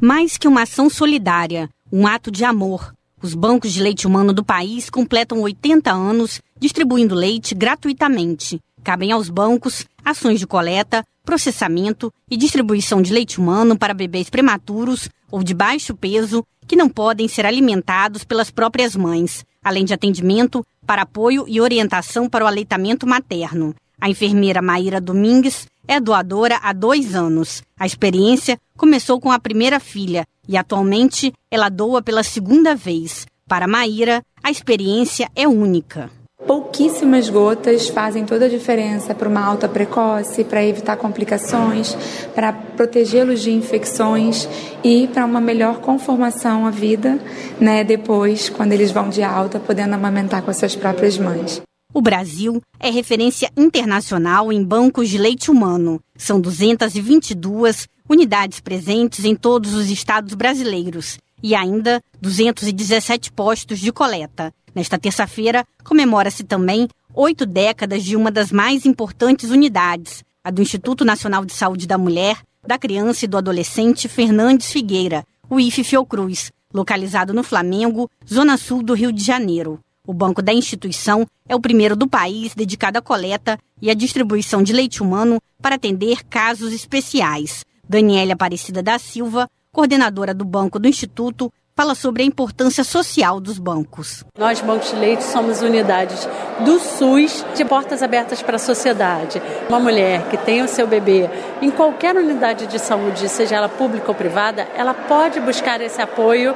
[0.01, 2.91] Mais que uma ação solidária, um ato de amor.
[3.22, 8.60] Os bancos de leite humano do país completam 80 anos distribuindo leite gratuitamente.
[8.84, 15.10] Cabem aos bancos ações de coleta, processamento e distribuição de leite humano para bebês prematuros
[15.30, 20.65] ou de baixo peso que não podem ser alimentados pelas próprias mães, além de atendimento
[20.84, 23.76] para apoio e orientação para o aleitamento materno.
[24.01, 27.61] A enfermeira Maíra Domingues é doadora há dois anos.
[27.77, 33.26] A experiência começou com a primeira filha e atualmente ela doa pela segunda vez.
[33.47, 36.10] Para Maíra, a experiência é única.
[36.45, 41.95] Pouquíssimas gotas fazem toda a diferença para uma alta precoce, para evitar complicações,
[42.35, 44.47] para protegê-los de infecções
[44.84, 47.18] e para uma melhor conformação à vida,
[47.61, 51.61] né, depois, quando eles vão de alta, podendo amamentar com as suas próprias mães.
[51.95, 56.02] O Brasil é referência internacional em bancos de leite humano.
[56.18, 64.52] São 222 unidades presentes em todos os estados brasileiros e ainda 217 postos de coleta.
[64.74, 71.06] Nesta terça-feira, comemora-se também oito décadas de uma das mais importantes unidades, a do Instituto
[71.06, 76.52] Nacional de Saúde da Mulher, da Criança e do Adolescente Fernandes Figueira, o IFE Fiocruz,
[76.74, 79.80] localizado no Flamengo, zona sul do Rio de Janeiro.
[80.06, 84.62] O banco da instituição é o primeiro do país dedicado à coleta e à distribuição
[84.62, 87.64] de leite humano para atender casos especiais.
[87.88, 93.58] Daniela Aparecida da Silva, coordenadora do Banco do Instituto, fala sobre a importância social dos
[93.58, 94.26] bancos.
[94.38, 96.28] Nós, bancos de leite, somos unidades
[96.66, 99.42] do SUS de portas abertas para a sociedade.
[99.70, 101.30] Uma mulher que tem o seu bebê
[101.62, 106.54] em qualquer unidade de saúde, seja ela pública ou privada, ela pode buscar esse apoio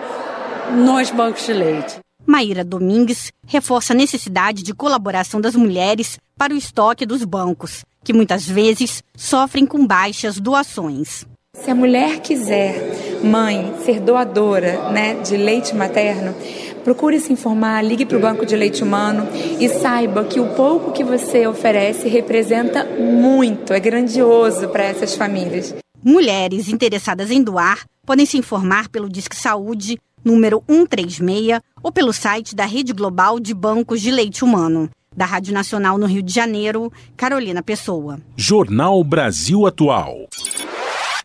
[0.75, 2.06] nos bancos de leite.
[2.27, 8.11] Maíra Domingues reforça a necessidade de colaboração das mulheres para o estoque dos bancos, que
[8.11, 11.25] muitas vezes sofrem com baixas doações.
[11.55, 16.35] Se a mulher quiser, mãe, ser doadora né, de leite materno,
[16.83, 19.27] procure se informar, ligue para o Banco de Leite Humano
[19.59, 25.73] e saiba que o pouco que você oferece representa muito, é grandioso para essas famílias.
[26.03, 29.97] Mulheres interessadas em doar podem se informar pelo Disque Saúde
[30.27, 34.89] número 136, ou pelo site da Rede Global de Bancos de Leite Humano.
[35.15, 38.19] Da Rádio Nacional no Rio de Janeiro, Carolina Pessoa.
[38.35, 40.27] Jornal Brasil Atual.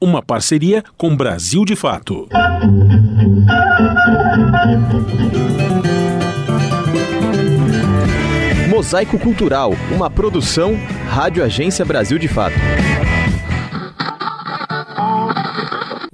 [0.00, 2.28] Uma parceria com Brasil de Fato.
[8.68, 10.74] Mosaico Cultural, uma produção
[11.08, 12.56] Rádio Agência Brasil de Fato.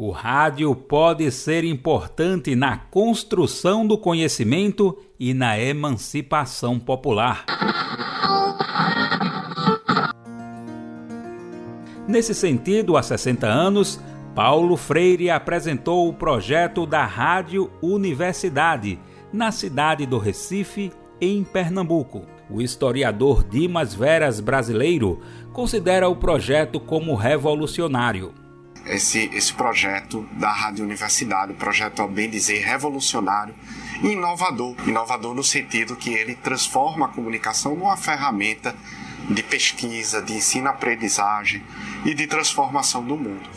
[0.00, 7.44] O rádio pode ser importante na construção do conhecimento e na emancipação popular.
[12.06, 14.00] Nesse sentido, há 60 anos,
[14.36, 19.00] Paulo Freire apresentou o projeto da Rádio Universidade,
[19.32, 22.22] na cidade do Recife, em Pernambuco.
[22.48, 25.18] O historiador Dimas Veras brasileiro
[25.52, 28.32] considera o projeto como revolucionário
[28.88, 33.54] esse, esse projeto da Rádio Universidade, um projeto, a bem dizer, revolucionário
[34.02, 34.74] e inovador.
[34.86, 38.76] Inovador no sentido que ele transforma a comunicação numa ferramenta
[39.28, 41.64] de pesquisa, de ensino-aprendizagem
[42.04, 43.48] e de transformação do mundo.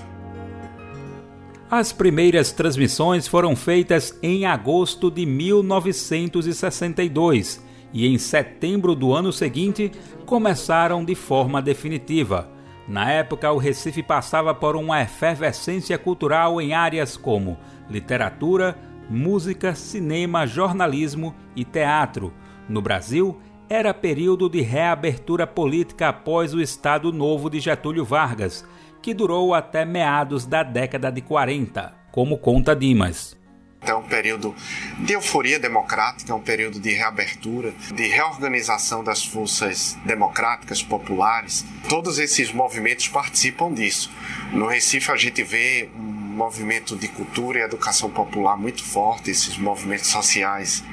[1.69, 7.63] As primeiras transmissões foram feitas em agosto de 1962
[7.93, 9.89] e em setembro do ano seguinte
[10.25, 12.51] começaram de forma definitiva
[12.91, 17.57] na época, o Recife passava por uma efervescência cultural em áreas como
[17.89, 18.77] literatura,
[19.09, 22.33] música, cinema, jornalismo e teatro.
[22.67, 23.39] No Brasil,
[23.69, 28.67] era período de reabertura política após o Estado Novo de Getúlio Vargas,
[29.01, 33.40] que durou até meados da década de 40, como conta Dimas.
[33.83, 34.55] É um período
[34.99, 41.65] de euforia democrática, é um período de reabertura, de reorganização das forças democráticas populares.
[41.89, 44.11] Todos esses movimentos participam disso.
[44.51, 49.57] No Recife a gente vê um movimento de cultura e educação popular muito forte, esses
[49.57, 50.83] movimentos sociais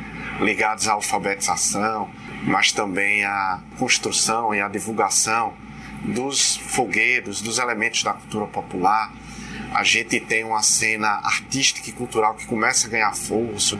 [0.40, 2.10] ligados à alfabetização,
[2.44, 5.52] mas também à construção e à divulgação
[6.04, 9.12] dos fogueiros, dos elementos da cultura popular
[9.74, 13.78] a gente tem uma cena artística e cultural que começa a ganhar força.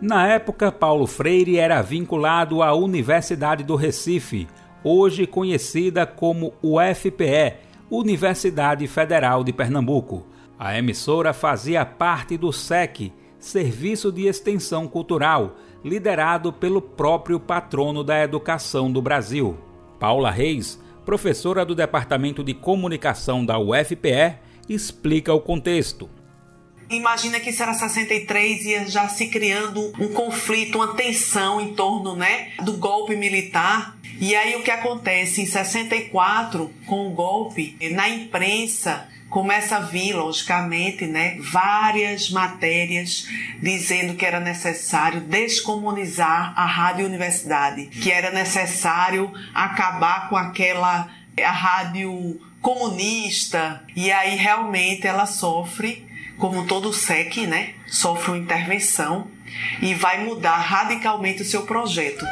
[0.00, 4.48] Na época, Paulo Freire era vinculado à Universidade do Recife,
[4.82, 7.54] hoje conhecida como UFPE,
[7.90, 10.26] Universidade Federal de Pernambuco.
[10.58, 18.22] A emissora fazia parte do SEC, Serviço de Extensão Cultural, liderado pelo próprio patrono da
[18.22, 19.58] educação do Brasil.
[19.98, 24.38] Paula Reis, professora do Departamento de Comunicação da UFPE,
[24.74, 26.08] explica o contexto.
[26.88, 32.16] Imagina que isso era 63 ia já se criando um conflito, uma tensão em torno,
[32.16, 33.96] né, do golpe militar.
[34.20, 40.12] E aí o que acontece em 64 com o golpe, na imprensa começa a vir,
[40.12, 43.28] logicamente, né, várias matérias
[43.62, 51.08] dizendo que era necessário descomunizar a rádio universidade, que era necessário acabar com aquela
[51.40, 56.06] a rádio comunista, e aí realmente ela sofre,
[56.38, 57.70] como todo SEC, né?
[57.86, 59.26] Sofre uma intervenção
[59.82, 62.24] e vai mudar radicalmente o seu projeto.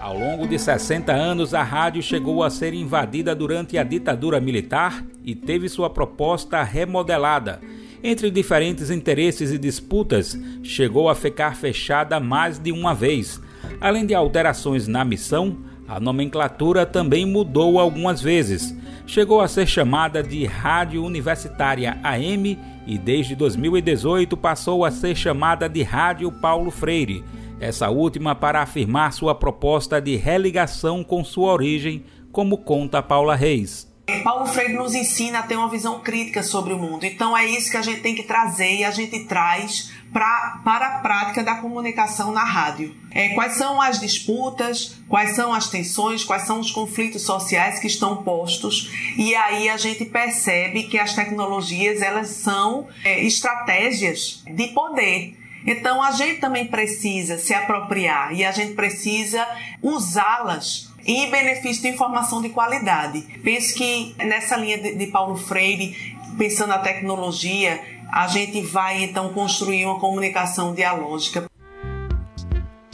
[0.00, 5.02] Ao longo de 60 anos, a rádio chegou a ser invadida durante a ditadura militar
[5.24, 7.60] e teve sua proposta remodelada.
[8.02, 13.40] Entre diferentes interesses e disputas, chegou a ficar fechada mais de uma vez.
[13.80, 15.56] Além de alterações na missão,
[15.88, 18.74] a nomenclatura também mudou algumas vezes
[19.06, 25.68] chegou a ser chamada de Rádio Universitária AM e desde 2018 passou a ser chamada
[25.68, 27.24] de Rádio Paulo Freire,
[27.60, 33.92] essa última para afirmar sua proposta de religação com sua origem, como conta Paula Reis.
[34.22, 37.04] Paulo Freire nos ensina a ter uma visão crítica sobre o mundo.
[37.04, 40.86] Então é isso que a gente tem que trazer e a gente traz pra, para
[40.86, 42.94] a prática da comunicação na rádio.
[43.10, 47.88] É, quais são as disputas, quais são as tensões, quais são os conflitos sociais que
[47.88, 54.68] estão postos e aí a gente percebe que as tecnologias elas são é, estratégias de
[54.68, 55.36] poder.
[55.66, 59.44] Então a gente também precisa se apropriar e a gente precisa
[59.82, 63.20] usá-las em benefício de informação de qualidade.
[63.42, 67.80] Penso que nessa linha de, de Paulo Freire, pensando na tecnologia,
[68.14, 71.46] a gente vai então construir uma comunicação dialógica.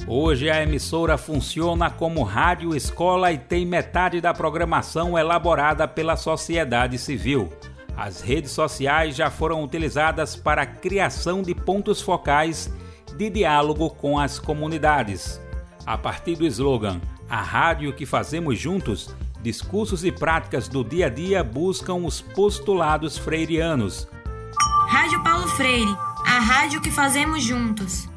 [0.07, 6.97] Hoje a emissora funciona como rádio escola e tem metade da programação elaborada pela sociedade
[6.97, 7.51] civil.
[7.95, 12.73] As redes sociais já foram utilizadas para a criação de pontos focais
[13.15, 15.39] de diálogo com as comunidades.
[15.85, 16.99] A partir do slogan
[17.29, 23.19] A Rádio que Fazemos Juntos, discursos e práticas do dia a dia buscam os postulados
[23.19, 24.09] freirianos.
[24.91, 25.97] Rádio Paulo Freire,
[26.27, 28.09] a rádio que fazemos juntos.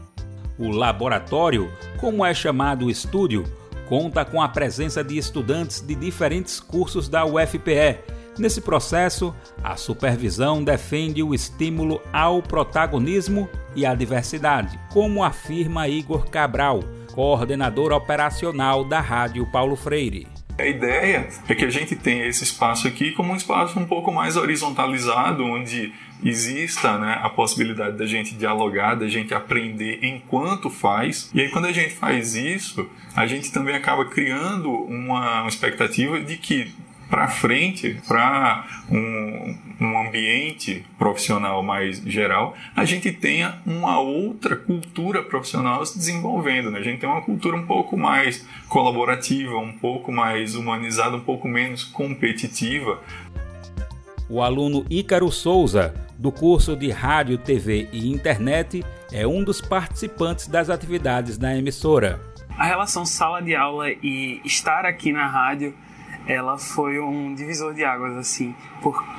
[0.57, 3.43] O laboratório, como é chamado o estúdio,
[3.87, 7.99] conta com a presença de estudantes de diferentes cursos da UFPE.
[8.39, 16.27] Nesse processo, a supervisão defende o estímulo ao protagonismo e à diversidade, como afirma Igor
[16.27, 16.79] Cabral,
[17.13, 20.27] coordenador operacional da Rádio Paulo Freire.
[20.57, 24.11] A ideia é que a gente tenha esse espaço aqui como um espaço um pouco
[24.11, 25.91] mais horizontalizado, onde
[26.23, 31.29] exista né, a possibilidade da gente dialogar, da gente aprender enquanto faz.
[31.33, 36.37] E aí, quando a gente faz isso, a gente também acaba criando uma, expectativa de
[36.37, 36.71] que
[37.09, 45.21] para frente, para um, um ambiente profissional mais geral, a gente tenha uma outra cultura
[45.21, 46.71] profissional se desenvolvendo.
[46.71, 46.79] Né?
[46.79, 51.47] A gente tem uma cultura um pouco mais colaborativa, um pouco mais humanizada, um pouco
[51.47, 52.99] menos competitiva.
[54.33, 60.47] O aluno Ícaro Souza, do curso de Rádio, TV e Internet, é um dos participantes
[60.47, 62.19] das atividades da emissora.
[62.57, 65.75] A relação sala de aula e estar aqui na rádio
[66.25, 68.55] ela foi um divisor de águas assim,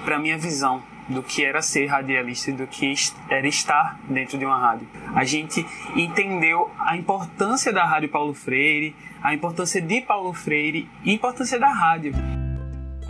[0.05, 2.93] para minha visão do que era ser radialista e do que
[3.31, 4.89] era estar dentro de uma rádio.
[5.15, 5.65] A gente
[5.95, 11.57] entendeu a importância da Rádio Paulo Freire, a importância de Paulo Freire e a importância
[11.57, 12.13] da rádio.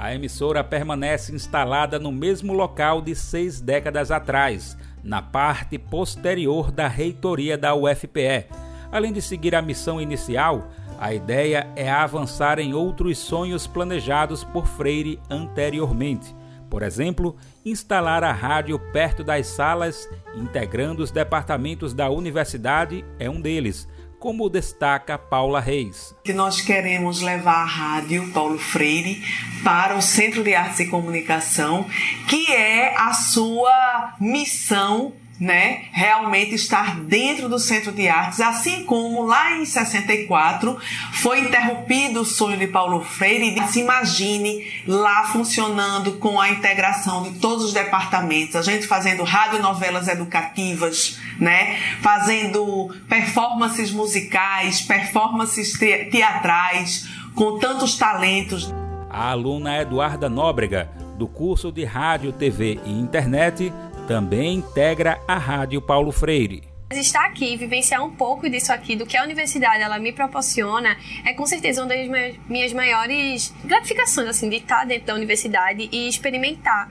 [0.04, 6.86] A emissora permanece instalada no mesmo local de seis décadas atrás, na parte posterior da
[6.86, 8.44] reitoria da UFPE.
[8.92, 10.68] Além de seguir a missão inicial,
[11.00, 16.36] a ideia é avançar em outros sonhos planejados por Freire anteriormente.
[16.68, 23.40] Por exemplo, instalar a rádio perto das salas, integrando os departamentos da universidade, é um
[23.40, 23.88] deles,
[24.24, 26.16] como destaca Paula Reis.
[26.34, 29.22] Nós queremos levar a rádio Paulo Freire
[29.62, 31.84] para o Centro de Artes e Comunicação,
[32.26, 39.26] que é a sua missão né, realmente estar dentro do Centro de Artes, assim como
[39.26, 40.78] lá em 64
[41.12, 43.60] foi interrompido o sonho de Paulo Freire.
[43.68, 50.06] Se imagine lá funcionando com a integração de todos os departamentos, a gente fazendo radionovelas
[50.06, 55.72] educativas, né, fazendo performances musicais, performances
[56.10, 58.72] teatrais, com tantos talentos.
[59.10, 63.72] A aluna Eduarda Nóbrega, do curso de Rádio, TV e Internet,
[64.06, 66.62] também integra a Rádio Paulo Freire.
[66.90, 71.32] Estar aqui, vivenciar um pouco disso aqui, do que a universidade ela me proporciona, é
[71.32, 72.06] com certeza uma das
[72.48, 76.88] minhas maiores gratificações, assim, de estar dentro da universidade e experimentar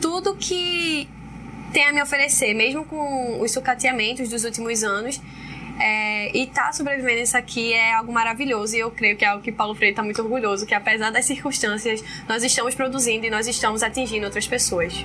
[0.00, 1.08] tudo que
[1.72, 5.20] tem a me oferecer, mesmo com os sucateamentos dos últimos anos.
[5.78, 9.28] É, e estar tá sobrevivendo isso aqui é algo maravilhoso e eu creio que é
[9.28, 13.30] algo que Paulo Freire está muito orgulhoso, que apesar das circunstâncias, nós estamos produzindo e
[13.30, 15.04] nós estamos atingindo outras pessoas.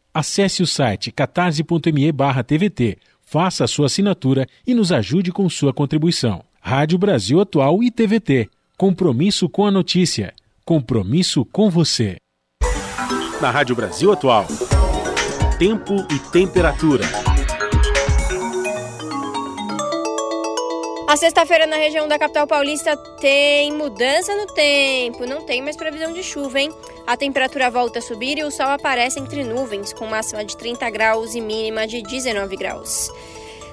[0.13, 2.13] Acesse o site catarse.me
[2.45, 6.43] TVT, faça a sua assinatura e nos ajude com sua contribuição.
[6.59, 8.49] Rádio Brasil Atual e TVT.
[8.77, 10.33] Compromisso com a notícia.
[10.65, 12.17] Compromisso com você.
[13.41, 14.45] Na Rádio Brasil Atual.
[15.57, 17.30] Tempo e temperatura.
[21.11, 26.13] A sexta-feira na região da capital paulista tem mudança no tempo, não tem mais previsão
[26.13, 26.71] de chuva, hein?
[27.05, 30.89] A temperatura volta a subir e o sol aparece entre nuvens, com máxima de 30
[30.89, 33.11] graus e mínima de 19 graus.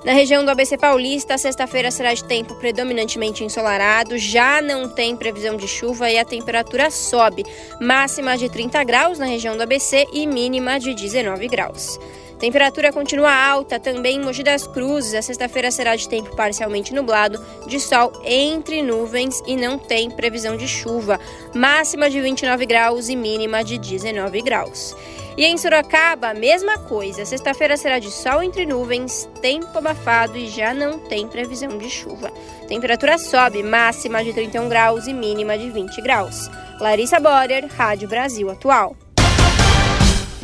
[0.04, 5.56] Na região do ABC Paulista, sexta-feira será de tempo predominantemente ensolarado, já não tem previsão
[5.56, 7.44] de chuva e a temperatura sobe,
[7.80, 12.00] máxima de 30 graus na região do ABC e mínima de 19 graus.
[12.38, 15.12] Temperatura continua alta também em Mogi das Cruzes.
[15.14, 20.56] A sexta-feira será de tempo parcialmente nublado, de sol entre nuvens e não tem previsão
[20.56, 21.18] de chuva.
[21.52, 24.94] Máxima de 29 graus e mínima de 19 graus.
[25.36, 27.24] E em Sorocaba, mesma coisa.
[27.24, 32.32] Sexta-feira será de sol entre nuvens, tempo abafado e já não tem previsão de chuva.
[32.68, 36.48] Temperatura sobe, máxima de 31 graus e mínima de 20 graus.
[36.80, 38.96] Larissa Borer, Rádio Brasil Atual.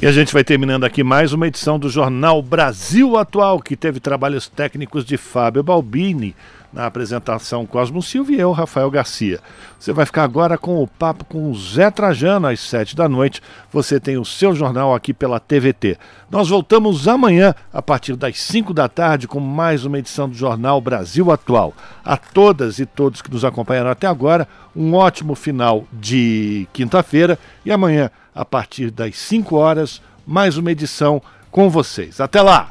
[0.05, 4.01] E a gente vai terminando aqui mais uma edição do Jornal Brasil Atual, que teve
[4.01, 6.36] trabalhos técnicos de Fábio Balbini
[6.70, 9.40] na apresentação Cosmo Silva e eu, Rafael Garcia.
[9.81, 13.40] Você vai ficar agora com o papo com o Zé Trajano às sete da noite.
[13.72, 15.97] Você tem o seu jornal aqui pela TVT.
[16.31, 20.82] Nós voltamos amanhã, a partir das cinco da tarde, com mais uma edição do Jornal
[20.82, 21.72] Brasil Atual.
[22.05, 27.72] A todas e todos que nos acompanharam até agora, um ótimo final de quinta-feira e
[27.72, 32.20] amanhã a partir das 5 horas, mais uma edição com vocês.
[32.20, 32.70] Até lá!